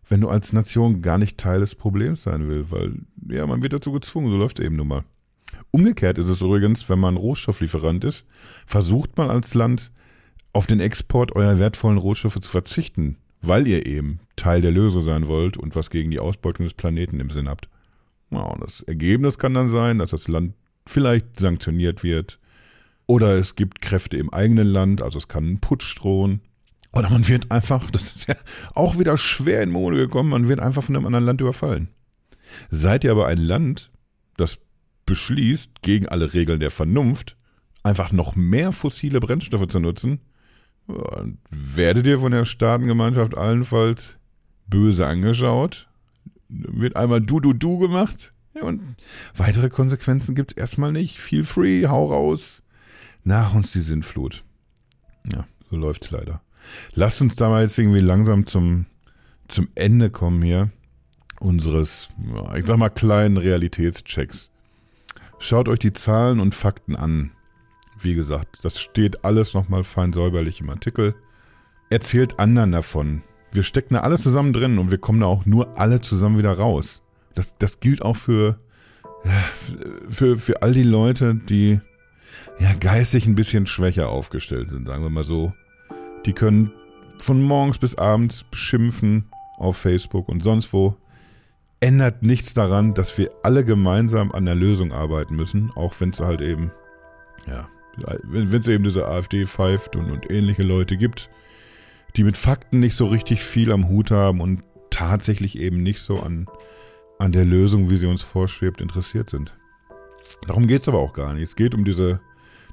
wenn 0.08 0.20
du 0.20 0.28
als 0.28 0.52
Nation 0.52 1.02
gar 1.02 1.18
nicht 1.18 1.38
Teil 1.38 1.60
des 1.60 1.76
Problems 1.76 2.24
sein 2.24 2.48
willst, 2.48 2.72
weil 2.72 2.94
ja, 3.28 3.46
man 3.46 3.62
wird 3.62 3.74
dazu 3.74 3.92
gezwungen, 3.92 4.32
so 4.32 4.36
läuft 4.36 4.58
es 4.58 4.66
eben 4.66 4.74
nun 4.74 4.88
mal. 4.88 5.04
Umgekehrt 5.70 6.18
ist 6.18 6.28
es 6.28 6.40
übrigens, 6.40 6.88
wenn 6.88 6.98
man 6.98 7.16
Rohstofflieferant 7.16 8.02
ist, 8.02 8.26
versucht 8.66 9.16
man 9.16 9.30
als 9.30 9.54
Land 9.54 9.92
auf 10.52 10.66
den 10.66 10.80
Export 10.80 11.36
eurer 11.36 11.60
wertvollen 11.60 11.98
Rohstoffe 11.98 12.40
zu 12.40 12.50
verzichten, 12.50 13.18
weil 13.40 13.68
ihr 13.68 13.86
eben 13.86 14.18
Teil 14.34 14.62
der 14.62 14.72
Lösung 14.72 15.04
sein 15.04 15.28
wollt 15.28 15.56
und 15.56 15.76
was 15.76 15.90
gegen 15.90 16.10
die 16.10 16.18
Ausbeutung 16.18 16.66
des 16.66 16.74
Planeten 16.74 17.20
im 17.20 17.30
Sinn 17.30 17.48
habt. 17.48 17.68
Ja, 18.30 18.42
und 18.42 18.62
das 18.62 18.82
Ergebnis 18.82 19.38
kann 19.38 19.54
dann 19.54 19.68
sein, 19.68 19.98
dass 19.98 20.10
das 20.10 20.28
Land 20.28 20.54
vielleicht 20.86 21.40
sanktioniert 21.40 22.02
wird. 22.02 22.38
Oder 23.06 23.36
es 23.36 23.56
gibt 23.56 23.80
Kräfte 23.80 24.16
im 24.16 24.32
eigenen 24.32 24.68
Land, 24.68 25.02
also 25.02 25.18
es 25.18 25.28
kann 25.28 25.44
ein 25.44 25.60
Putsch 25.60 25.98
drohen. 25.98 26.40
Oder 26.92 27.10
man 27.10 27.26
wird 27.26 27.50
einfach, 27.50 27.90
das 27.92 28.14
ist 28.14 28.28
ja 28.28 28.36
auch 28.74 28.98
wieder 28.98 29.16
schwer 29.16 29.62
in 29.62 29.70
Mode 29.70 29.96
gekommen, 29.96 30.30
man 30.30 30.48
wird 30.48 30.60
einfach 30.60 30.84
von 30.84 30.96
einem 30.96 31.06
anderen 31.06 31.24
Land 31.24 31.40
überfallen. 31.40 31.88
Seid 32.70 33.04
ihr 33.04 33.10
aber 33.12 33.26
ein 33.26 33.38
Land, 33.38 33.90
das 34.36 34.58
beschließt, 35.06 35.82
gegen 35.82 36.08
alle 36.08 36.34
Regeln 36.34 36.60
der 36.60 36.70
Vernunft, 36.70 37.36
einfach 37.82 38.12
noch 38.12 38.36
mehr 38.36 38.72
fossile 38.72 39.20
Brennstoffe 39.20 39.68
zu 39.68 39.80
nutzen, 39.80 40.20
werdet 41.50 42.06
ihr 42.06 42.20
von 42.20 42.32
der 42.32 42.44
Staatengemeinschaft 42.44 43.36
allenfalls 43.36 44.16
böse 44.66 45.06
angeschaut 45.06 45.89
wird 46.50 46.96
einmal 46.96 47.20
du, 47.20 47.40
du, 47.40 47.52
du 47.52 47.78
gemacht. 47.78 48.32
Ja, 48.54 48.62
und 48.62 48.96
weitere 49.36 49.70
Konsequenzen 49.70 50.34
gibt 50.34 50.52
es 50.52 50.56
erstmal 50.56 50.92
nicht. 50.92 51.18
Feel 51.18 51.44
free, 51.44 51.86
hau 51.86 52.06
raus. 52.06 52.62
Nach 53.22 53.54
uns 53.54 53.72
die 53.72 53.80
Sintflut. 53.80 54.44
Ja, 55.32 55.46
so 55.70 55.76
läuft's 55.76 56.10
leider. 56.10 56.42
Lasst 56.92 57.20
uns 57.20 57.36
da 57.36 57.48
mal 57.48 57.62
jetzt 57.62 57.78
irgendwie 57.78 58.00
langsam 58.00 58.46
zum, 58.46 58.86
zum 59.48 59.68
Ende 59.74 60.10
kommen 60.10 60.42
hier. 60.42 60.70
Unseres, 61.38 62.10
ich 62.56 62.66
sag 62.66 62.76
mal, 62.76 62.90
kleinen 62.90 63.38
Realitätschecks. 63.38 64.50
Schaut 65.38 65.68
euch 65.68 65.78
die 65.78 65.94
Zahlen 65.94 66.38
und 66.38 66.54
Fakten 66.54 66.96
an. 66.96 67.30
Wie 67.98 68.14
gesagt, 68.14 68.58
das 68.62 68.78
steht 68.78 69.24
alles 69.24 69.54
nochmal 69.54 69.84
fein 69.84 70.12
säuberlich 70.12 70.60
im 70.60 70.68
Artikel. 70.68 71.14
Erzählt 71.88 72.38
anderen 72.38 72.72
davon. 72.72 73.22
Wir 73.52 73.62
stecken 73.62 73.94
da 73.94 74.00
alle 74.00 74.18
zusammen 74.18 74.52
drin 74.52 74.78
und 74.78 74.90
wir 74.90 74.98
kommen 74.98 75.20
da 75.20 75.26
auch 75.26 75.44
nur 75.46 75.78
alle 75.78 76.00
zusammen 76.00 76.38
wieder 76.38 76.52
raus. 76.52 77.02
Das, 77.34 77.56
das 77.58 77.80
gilt 77.80 78.02
auch 78.02 78.16
für, 78.16 78.60
für, 80.08 80.36
für 80.36 80.62
all 80.62 80.72
die 80.72 80.84
Leute, 80.84 81.34
die 81.34 81.80
ja 82.58 82.74
geistig 82.74 83.26
ein 83.26 83.34
bisschen 83.34 83.66
schwächer 83.66 84.08
aufgestellt 84.08 84.70
sind, 84.70 84.86
sagen 84.86 85.02
wir 85.02 85.10
mal 85.10 85.24
so. 85.24 85.52
Die 86.26 86.32
können 86.32 86.72
von 87.18 87.42
morgens 87.42 87.78
bis 87.78 87.96
abends 87.96 88.44
beschimpfen 88.44 89.26
auf 89.58 89.76
Facebook 89.76 90.28
und 90.28 90.42
sonst 90.42 90.72
wo. 90.72 90.96
Ändert 91.80 92.22
nichts 92.22 92.52
daran, 92.54 92.94
dass 92.94 93.16
wir 93.16 93.30
alle 93.42 93.64
gemeinsam 93.64 94.32
an 94.32 94.44
der 94.44 94.54
Lösung 94.54 94.92
arbeiten 94.92 95.34
müssen, 95.34 95.70
auch 95.74 95.94
wenn 95.98 96.10
es 96.10 96.20
halt 96.20 96.40
eben, 96.42 96.70
ja, 97.46 97.68
wenn 98.22 98.52
es 98.52 98.68
eben 98.68 98.84
diese 98.84 99.08
AfD 99.08 99.46
pfeift 99.46 99.96
und, 99.96 100.10
und 100.10 100.30
ähnliche 100.30 100.62
Leute 100.62 100.96
gibt, 100.96 101.30
die 102.16 102.24
mit 102.24 102.36
Fakten 102.36 102.80
nicht 102.80 102.94
so 102.94 103.06
richtig 103.06 103.42
viel 103.42 103.72
am 103.72 103.88
Hut 103.88 104.10
haben 104.10 104.40
und 104.40 104.62
tatsächlich 104.90 105.58
eben 105.58 105.82
nicht 105.82 106.00
so 106.00 106.20
an, 106.20 106.46
an 107.18 107.32
der 107.32 107.44
Lösung, 107.44 107.90
wie 107.90 107.96
sie 107.96 108.06
uns 108.06 108.22
vorschwebt, 108.22 108.80
interessiert 108.80 109.30
sind. 109.30 109.52
Darum 110.46 110.66
geht 110.66 110.82
es 110.82 110.88
aber 110.88 110.98
auch 110.98 111.12
gar 111.12 111.34
nicht. 111.34 111.44
Es 111.44 111.56
geht 111.56 111.74
um 111.74 111.84
diese, 111.84 112.20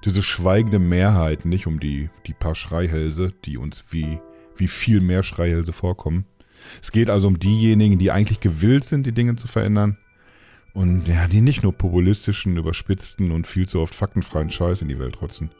diese 0.03 0.23
schweigende 0.23 0.79
Mehrheit, 0.79 1.45
nicht 1.45 1.67
um 1.67 1.79
die, 1.79 2.09
die 2.25 2.33
paar 2.33 2.55
Schreihälse, 2.55 3.33
die 3.45 3.57
uns 3.57 3.85
wie, 3.91 4.19
wie 4.55 4.67
viel 4.67 5.01
mehr 5.01 5.23
Schreihälse 5.23 5.73
vorkommen. 5.73 6.25
Es 6.81 6.91
geht 6.91 7.09
also 7.09 7.27
um 7.27 7.39
diejenigen, 7.39 7.97
die 7.97 8.11
eigentlich 8.11 8.39
gewillt 8.39 8.83
sind, 8.83 9.05
die 9.05 9.11
Dinge 9.11 9.35
zu 9.35 9.47
verändern 9.47 9.97
und 10.73 11.07
ja, 11.07 11.27
die 11.27 11.41
nicht 11.41 11.63
nur 11.63 11.73
populistischen, 11.73 12.57
überspitzten 12.57 13.31
und 13.31 13.47
viel 13.47 13.67
zu 13.67 13.79
oft 13.79 13.95
faktenfreien 13.95 14.49
Scheiß 14.49 14.81
in 14.81 14.89
die 14.89 14.99
Welt 14.99 15.21
rotzen. 15.21 15.51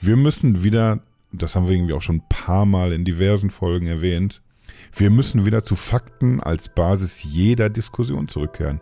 Wir 0.00 0.16
müssen 0.16 0.62
wieder 0.62 1.00
das 1.42 1.54
haben 1.54 1.66
wir 1.66 1.74
irgendwie 1.74 1.94
auch 1.94 2.02
schon 2.02 2.16
ein 2.16 2.28
paar 2.28 2.66
Mal 2.66 2.92
in 2.92 3.04
diversen 3.04 3.50
Folgen 3.50 3.86
erwähnt, 3.86 4.42
wir 4.94 5.10
müssen 5.10 5.46
wieder 5.46 5.62
zu 5.62 5.76
Fakten 5.76 6.40
als 6.40 6.68
Basis 6.68 7.22
jeder 7.22 7.70
Diskussion 7.70 8.28
zurückkehren. 8.28 8.80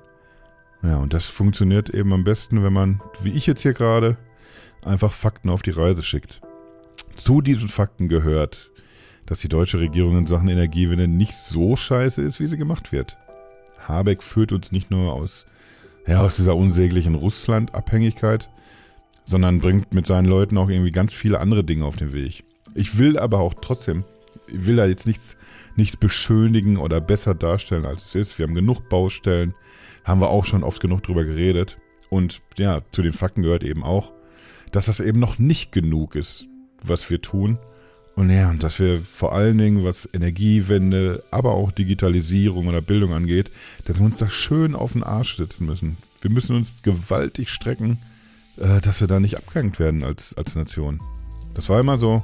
Ja, 0.83 0.99
und 0.99 1.15
das 1.15 1.27
funktioniert 1.27 1.91
eben 1.91 2.13
am 2.13 2.25
besten, 2.25 2.63
wenn 2.63 2.73
man, 2.73 3.01
wie 3.23 3.31
ich 3.31 3.47
jetzt 3.47 3.63
hier 3.63 3.73
gerade, 3.73 4.17
einfach 4.83 5.13
Fakten 5.13 5.49
auf 5.49 5.63
die 5.63 5.71
Reise 5.71 6.03
schickt. 6.03 6.43
Zu 7.17 7.41
diesen 7.41 7.69
Fakten 7.69 8.09
gehört, 8.09 8.71
dass 9.27 9.41
die 9.41 9.49
deutsche 9.49 9.81
Regierung 9.81 10.19
in 10.19 10.27
Sachen 10.27 10.49
Energiewende 10.49 11.09
nicht 11.09 11.35
so 11.35 11.77
scheiße 11.77 12.21
ist, 12.21 12.41
wie 12.41 12.47
sie 12.47 12.59
gemacht 12.59 12.93
wird. 12.93 13.17
Habeck 13.79 14.23
führt 14.23 14.53
uns 14.53 14.73
nicht 14.73 14.91
nur 14.91 15.13
aus, 15.13 15.47
ja, 16.07 16.21
aus 16.21 16.37
dieser 16.37 16.57
unsäglichen 16.57 17.15
Russland-Abhängigkeit, 17.15 18.51
sondern 19.25 19.61
bringt 19.61 19.93
mit 19.95 20.07
seinen 20.07 20.27
Leuten 20.27 20.59
auch 20.59 20.69
irgendwie 20.69 20.91
ganz 20.91 21.13
viele 21.15 21.41
andere 21.41 21.65
Dinge 21.65 21.85
auf 21.85 21.97
den 21.97 22.13
Weg. 22.13 22.45
Ich 22.75 22.99
will 22.99 23.19
aber 23.19 23.41
auch 23.41 23.55
trotzdem, 23.55 24.05
ich 24.49 24.67
will 24.67 24.77
da 24.77 24.87
jetzt 24.87 25.07
nichts, 25.07 25.37
nichts 25.77 25.97
beschönigen 25.97 26.77
oder 26.77 27.01
besser 27.01 27.35
darstellen, 27.35 27.87
als 27.87 28.07
es 28.07 28.15
ist. 28.15 28.39
Wir 28.39 28.47
haben 28.47 28.55
genug 28.55 28.89
Baustellen, 28.89 29.55
haben 30.05 30.21
wir 30.21 30.31
auch 30.31 30.45
schon 30.45 30.65
oft 30.65 30.81
genug 30.81 31.03
drüber 31.03 31.25
geredet. 31.25 31.79
Und 32.11 32.43
ja, 32.59 32.83
zu 32.93 33.03
den 33.03 33.13
Fakten 33.13 33.43
gehört 33.43 33.65
eben 33.65 33.83
auch, 33.83 34.13
dass 34.73 34.87
das 34.87 35.01
eben 35.01 35.19
noch 35.19 35.39
nicht 35.39 35.73
genug 35.73 36.15
ist, 36.15 36.47
was 36.83 37.09
wir 37.11 37.23
tun. 37.23 37.59
Und 38.17 38.31
ja, 38.31 38.53
dass 38.55 38.79
wir 38.79 39.01
vor 39.01 39.33
allen 39.33 39.59
Dingen, 39.59 39.85
was 39.85 40.09
Energiewende, 40.13 41.25
aber 41.31 41.53
auch 41.53 41.73
Digitalisierung 41.73 42.69
oder 42.69 42.81
Bildung 42.81 43.13
angeht, 43.13 43.51
dass 43.87 43.99
wir 43.99 44.07
uns 44.07 44.19
da 44.19 44.29
schön 44.29 44.75
auf 44.75 44.93
den 44.93 45.03
Arsch 45.03 45.37
setzen 45.37 45.67
müssen. 45.67 45.97
Wir 46.21 46.31
müssen 46.31 46.55
uns 46.55 46.83
gewaltig 46.83 47.51
strecken, 47.51 47.99
äh, 48.59 48.81
dass 48.81 49.01
wir 49.01 49.09
da 49.09 49.21
nicht 49.21 49.37
abgehängt 49.37 49.79
werden 49.79 50.05
als, 50.05 50.35
als 50.37 50.55
Nation. 50.55 51.01
Das 51.55 51.69
war 51.69 51.81
immer 51.81 51.99
so, 51.99 52.23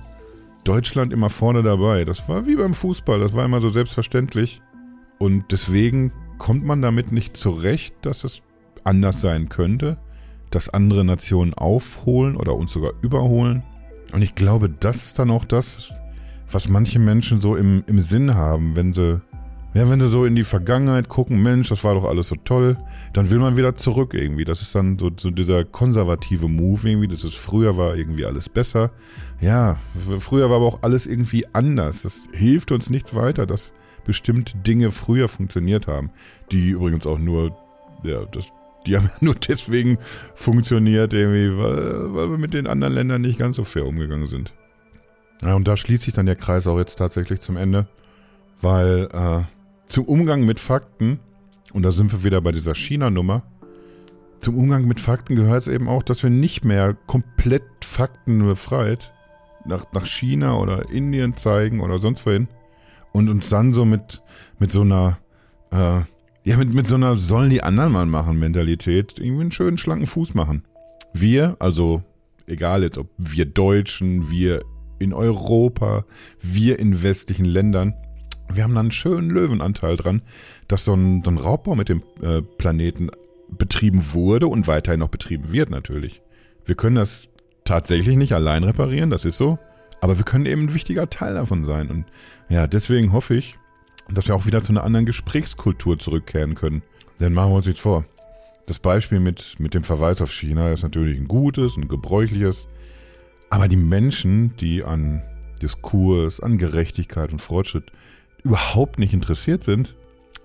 Deutschland 0.64 1.12
immer 1.12 1.30
vorne 1.30 1.62
dabei. 1.62 2.04
Das 2.04 2.28
war 2.28 2.46
wie 2.46 2.56
beim 2.56 2.74
Fußball, 2.74 3.20
das 3.20 3.32
war 3.32 3.44
immer 3.44 3.60
so 3.60 3.70
selbstverständlich. 3.70 4.60
Und 5.18 5.44
deswegen 5.50 6.12
kommt 6.38 6.64
man 6.64 6.82
damit 6.82 7.12
nicht 7.12 7.36
zurecht, 7.36 7.94
dass 8.02 8.24
es 8.24 8.42
anders 8.84 9.20
sein 9.20 9.48
könnte, 9.48 9.98
dass 10.50 10.68
andere 10.68 11.04
Nationen 11.04 11.54
aufholen 11.54 12.36
oder 12.36 12.54
uns 12.54 12.72
sogar 12.72 12.92
überholen. 13.02 13.62
Und 14.12 14.22
ich 14.22 14.34
glaube, 14.34 14.68
das 14.68 15.04
ist 15.04 15.18
dann 15.18 15.30
auch 15.30 15.44
das, 15.44 15.92
was 16.50 16.68
manche 16.68 16.98
Menschen 16.98 17.40
so 17.40 17.56
im, 17.56 17.84
im 17.86 18.00
Sinn 18.00 18.34
haben, 18.34 18.74
wenn 18.74 18.92
sie 18.92 19.20
ja, 19.72 19.88
wenn 19.88 20.00
sie 20.00 20.08
so 20.08 20.24
in 20.24 20.34
die 20.34 20.44
Vergangenheit 20.44 21.08
gucken, 21.08 21.42
Mensch, 21.42 21.68
das 21.68 21.84
war 21.84 21.94
doch 21.94 22.04
alles 22.04 22.28
so 22.28 22.36
toll, 22.36 22.76
dann 23.12 23.30
will 23.30 23.38
man 23.38 23.56
wieder 23.56 23.76
zurück 23.76 24.14
irgendwie. 24.14 24.44
Das 24.44 24.62
ist 24.62 24.74
dann 24.74 24.98
so, 24.98 25.10
so 25.16 25.30
dieser 25.30 25.64
konservative 25.64 26.48
Move 26.48 26.88
irgendwie, 26.88 27.06
das 27.06 27.22
ist 27.22 27.36
früher 27.36 27.76
war 27.76 27.94
irgendwie 27.94 28.26
alles 28.26 28.48
besser. 28.48 28.90
Ja, 29.40 29.78
früher 30.18 30.50
war 30.50 30.56
aber 30.56 30.66
auch 30.66 30.82
alles 30.82 31.06
irgendwie 31.06 31.46
anders. 31.52 32.02
Das 32.02 32.22
hilft 32.32 32.72
uns 32.72 32.90
nichts 32.90 33.14
weiter, 33.14 33.46
dass 33.46 33.72
bestimmte 34.04 34.56
Dinge 34.58 34.90
früher 34.90 35.28
funktioniert 35.28 35.86
haben, 35.86 36.10
die 36.50 36.70
übrigens 36.70 37.06
auch 37.06 37.18
nur, 37.18 37.56
ja, 38.02 38.24
das, 38.24 38.46
die 38.86 38.96
haben 38.96 39.08
nur 39.20 39.36
deswegen 39.36 39.98
funktioniert 40.34 41.12
irgendwie, 41.12 41.56
weil, 41.56 42.14
weil 42.14 42.30
wir 42.30 42.38
mit 42.38 42.54
den 42.54 42.66
anderen 42.66 42.94
Ländern 42.94 43.22
nicht 43.22 43.38
ganz 43.38 43.54
so 43.54 43.62
fair 43.62 43.86
umgegangen 43.86 44.26
sind. 44.26 44.52
Ja, 45.42 45.54
und 45.54 45.68
da 45.68 45.76
schließt 45.76 46.02
sich 46.02 46.12
dann 46.12 46.26
der 46.26 46.36
Kreis 46.36 46.66
auch 46.66 46.76
jetzt 46.76 46.96
tatsächlich 46.96 47.40
zum 47.40 47.56
Ende, 47.56 47.86
weil 48.60 49.08
äh, 49.12 49.42
zum 49.90 50.04
Umgang 50.04 50.44
mit 50.44 50.60
Fakten, 50.60 51.18
und 51.72 51.82
da 51.82 51.90
sind 51.90 52.12
wir 52.12 52.22
wieder 52.22 52.40
bei 52.40 52.52
dieser 52.52 52.74
China-Nummer, 52.74 53.42
zum 54.40 54.56
Umgang 54.56 54.86
mit 54.86 55.00
Fakten 55.00 55.34
gehört 55.36 55.62
es 55.62 55.68
eben 55.68 55.88
auch, 55.88 56.02
dass 56.02 56.22
wir 56.22 56.30
nicht 56.30 56.64
mehr 56.64 56.94
komplett 57.06 57.64
faktenbefreit 57.84 59.12
nach, 59.66 59.84
nach 59.92 60.06
China 60.06 60.56
oder 60.56 60.88
Indien 60.90 61.36
zeigen 61.36 61.80
oder 61.80 61.98
sonst 61.98 62.24
wohin 62.24 62.48
und 63.12 63.28
uns 63.28 63.48
dann 63.48 63.74
so 63.74 63.84
mit, 63.84 64.22
mit 64.58 64.72
so 64.72 64.82
einer, 64.82 65.18
äh, 65.72 66.00
ja, 66.44 66.56
mit, 66.56 66.72
mit 66.72 66.86
so 66.86 66.94
einer 66.94 67.16
sollen 67.16 67.50
die 67.50 67.62
anderen 67.62 67.92
mal 67.92 68.06
machen 68.06 68.38
Mentalität 68.38 69.18
irgendwie 69.18 69.42
einen 69.42 69.52
schönen 69.52 69.76
schlanken 69.76 70.06
Fuß 70.06 70.34
machen. 70.34 70.64
Wir, 71.12 71.56
also 71.58 72.02
egal 72.46 72.84
jetzt 72.84 72.96
ob 72.96 73.08
wir 73.18 73.44
Deutschen, 73.44 74.30
wir 74.30 74.62
in 75.00 75.12
Europa, 75.12 76.04
wir 76.40 76.78
in 76.78 77.02
westlichen 77.02 77.44
Ländern, 77.44 77.94
wir 78.52 78.64
haben 78.64 78.74
da 78.74 78.80
einen 78.80 78.90
schönen 78.90 79.30
Löwenanteil 79.30 79.96
dran, 79.96 80.22
dass 80.68 80.84
so 80.84 80.94
ein, 80.94 81.22
so 81.24 81.30
ein 81.30 81.38
Raubbau 81.38 81.74
mit 81.74 81.88
dem 81.88 82.02
äh, 82.22 82.42
Planeten 82.42 83.10
betrieben 83.48 84.12
wurde 84.12 84.46
und 84.46 84.68
weiterhin 84.68 85.00
noch 85.00 85.08
betrieben 85.08 85.52
wird 85.52 85.70
natürlich. 85.70 86.22
Wir 86.64 86.74
können 86.74 86.96
das 86.96 87.28
tatsächlich 87.64 88.16
nicht 88.16 88.32
allein 88.32 88.64
reparieren, 88.64 89.10
das 89.10 89.24
ist 89.24 89.36
so. 89.36 89.58
Aber 90.00 90.16
wir 90.16 90.24
können 90.24 90.46
eben 90.46 90.62
ein 90.62 90.74
wichtiger 90.74 91.10
Teil 91.10 91.34
davon 91.34 91.64
sein. 91.64 91.88
Und 91.88 92.04
ja, 92.48 92.66
deswegen 92.66 93.12
hoffe 93.12 93.34
ich, 93.34 93.58
dass 94.08 94.28
wir 94.28 94.34
auch 94.34 94.46
wieder 94.46 94.62
zu 94.62 94.72
einer 94.72 94.84
anderen 94.84 95.06
Gesprächskultur 95.06 95.98
zurückkehren 95.98 96.54
können. 96.54 96.82
Denn 97.20 97.34
machen 97.34 97.52
wir 97.52 97.56
uns 97.56 97.66
jetzt 97.66 97.80
vor. 97.80 98.04
Das 98.66 98.78
Beispiel 98.78 99.20
mit, 99.20 99.56
mit 99.58 99.74
dem 99.74 99.84
Verweis 99.84 100.22
auf 100.22 100.32
China 100.32 100.70
ist 100.70 100.82
natürlich 100.82 101.18
ein 101.18 101.28
gutes, 101.28 101.76
ein 101.76 101.88
gebräuchliches. 101.88 102.66
Aber 103.50 103.68
die 103.68 103.76
Menschen, 103.76 104.56
die 104.56 104.84
an 104.84 105.22
Diskurs, 105.60 106.40
an 106.40 106.56
Gerechtigkeit 106.56 107.32
und 107.32 107.42
Fortschritt 107.42 107.92
überhaupt 108.42 108.98
nicht 108.98 109.12
interessiert 109.12 109.64
sind, 109.64 109.94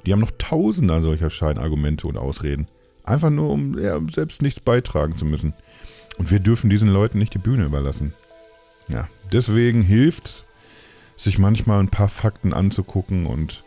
die 0.06 0.12
haben 0.12 0.20
noch 0.20 0.32
tausender 0.38 1.02
solcher 1.02 1.30
Scheinargumente 1.30 2.08
und 2.08 2.18
Ausreden. 2.18 2.68
Einfach 3.04 3.30
nur, 3.30 3.50
um 3.50 3.78
ja, 3.80 4.00
selbst 4.12 4.42
nichts 4.42 4.60
beitragen 4.60 5.16
zu 5.16 5.26
müssen. 5.26 5.54
Und 6.18 6.32
wir 6.32 6.40
dürfen 6.40 6.70
diesen 6.70 6.90
Leuten 6.90 7.20
nicht 7.20 7.34
die 7.34 7.40
Bühne 7.40 7.66
überlassen. 7.66 8.14
Ja, 8.88 9.08
deswegen 9.32 9.82
hilft's, 9.82 10.44
sich 11.18 11.40
manchmal 11.40 11.80
ein 11.80 11.90
paar 11.90 12.10
Fakten 12.10 12.54
anzugucken 12.54 13.26
und 13.26 13.64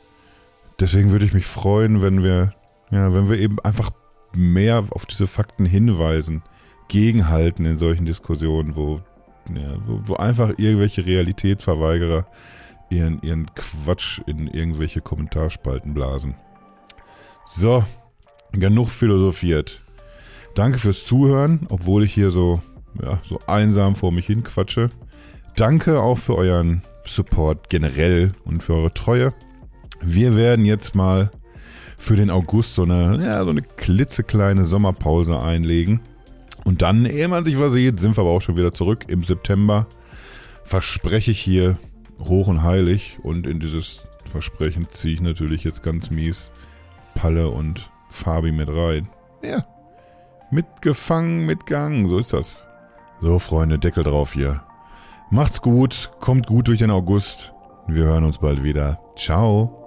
deswegen 0.79 1.11
würde 1.11 1.25
ich 1.25 1.33
mich 1.33 1.47
freuen, 1.47 2.03
wenn 2.03 2.23
wir, 2.23 2.55
ja, 2.91 3.13
wenn 3.15 3.29
wir 3.31 3.39
eben 3.39 3.59
einfach 3.61 3.91
mehr 4.33 4.85
auf 4.91 5.07
diese 5.07 5.27
Fakten 5.27 5.65
hinweisen, 5.65 6.43
gegenhalten 6.89 7.65
in 7.65 7.79
solchen 7.79 8.07
Diskussionen, 8.07 8.77
wo, 8.77 9.01
ja, 9.55 9.77
wo, 9.87 10.01
wo 10.05 10.15
einfach 10.17 10.51
irgendwelche 10.59 11.07
Realitätsverweigerer 11.07 12.27
ihren, 12.91 13.21
ihren 13.23 13.47
Quatsch 13.55 14.21
in 14.27 14.49
irgendwelche 14.49 15.01
Kommentarspalten 15.01 15.95
blasen. 15.95 16.35
So, 17.47 17.85
genug 18.53 18.89
philosophiert. 18.89 19.81
Danke 20.55 20.79
fürs 20.79 21.05
Zuhören, 21.05 21.67
obwohl 21.69 22.05
ich 22.05 22.15
hier 22.15 22.31
so, 22.31 22.61
ja, 23.03 23.21
so 23.25 23.39
einsam 23.47 23.97
vor 23.97 24.13
mich 24.13 24.27
hin 24.27 24.43
quatsche. 24.43 24.91
Danke 25.57 26.01
auch 26.01 26.19
für 26.19 26.35
euren 26.35 26.83
Support 27.05 27.71
generell 27.71 28.33
und 28.45 28.63
für 28.63 28.75
eure 28.75 28.95
Treue. 28.95 29.33
Wir 30.01 30.37
werden 30.37 30.65
jetzt 30.65 30.95
mal 30.95 31.31
für 31.97 32.17
den 32.17 32.31
August 32.31 32.75
so 32.75 32.83
eine, 32.83 33.25
ja, 33.25 33.43
so 33.45 33.51
eine 33.51 33.63
klitzekleine 33.63 34.65
Sommerpause 34.65 35.41
einlegen. 35.41 36.01
Und 36.65 36.83
dann, 36.83 37.07
ehe 37.07 37.29
man 37.29 37.45
sich 37.45 37.57
versieht, 37.57 37.99
sind 37.99 38.17
wir 38.17 38.23
aber 38.23 38.31
auch 38.31 38.43
schon 38.43 38.57
wieder 38.57 38.73
zurück 38.73 39.07
im 39.09 39.23
September. 39.23 39.87
Verspreche 40.65 41.31
ich 41.31 41.41
hier 41.41 41.79
hoch 42.21 42.49
und 42.49 42.63
heilig. 42.63 43.19
Und 43.23 43.47
in 43.47 43.61
dieses 43.61 44.07
Versprechen 44.31 44.89
ziehe 44.91 45.15
ich 45.15 45.21
natürlich 45.21 45.65
jetzt 45.65 45.83
ganz 45.83 46.11
mies 46.11 46.51
Palle 47.15 47.49
und 47.49 47.91
Fabi 48.11 48.53
mit 48.53 48.69
rein. 48.69 49.09
Ja, 49.43 49.65
Mitgefangen, 50.51 51.45
mitgehangen, 51.45 52.09
so 52.09 52.19
ist 52.19 52.33
das. 52.33 52.63
So, 53.21 53.39
Freunde, 53.39 53.79
Deckel 53.79 54.05
drauf 54.05 54.33
hier. 54.33 54.63
Macht's 55.31 55.61
gut, 55.61 56.11
kommt 56.21 56.47
gut 56.47 56.69
durch 56.69 56.79
den 56.79 56.91
August. 56.91 57.53
Wir 57.87 58.05
hören 58.05 58.25
uns 58.25 58.39
bald 58.39 58.63
wieder. 58.63 58.99
Ciao. 59.17 59.78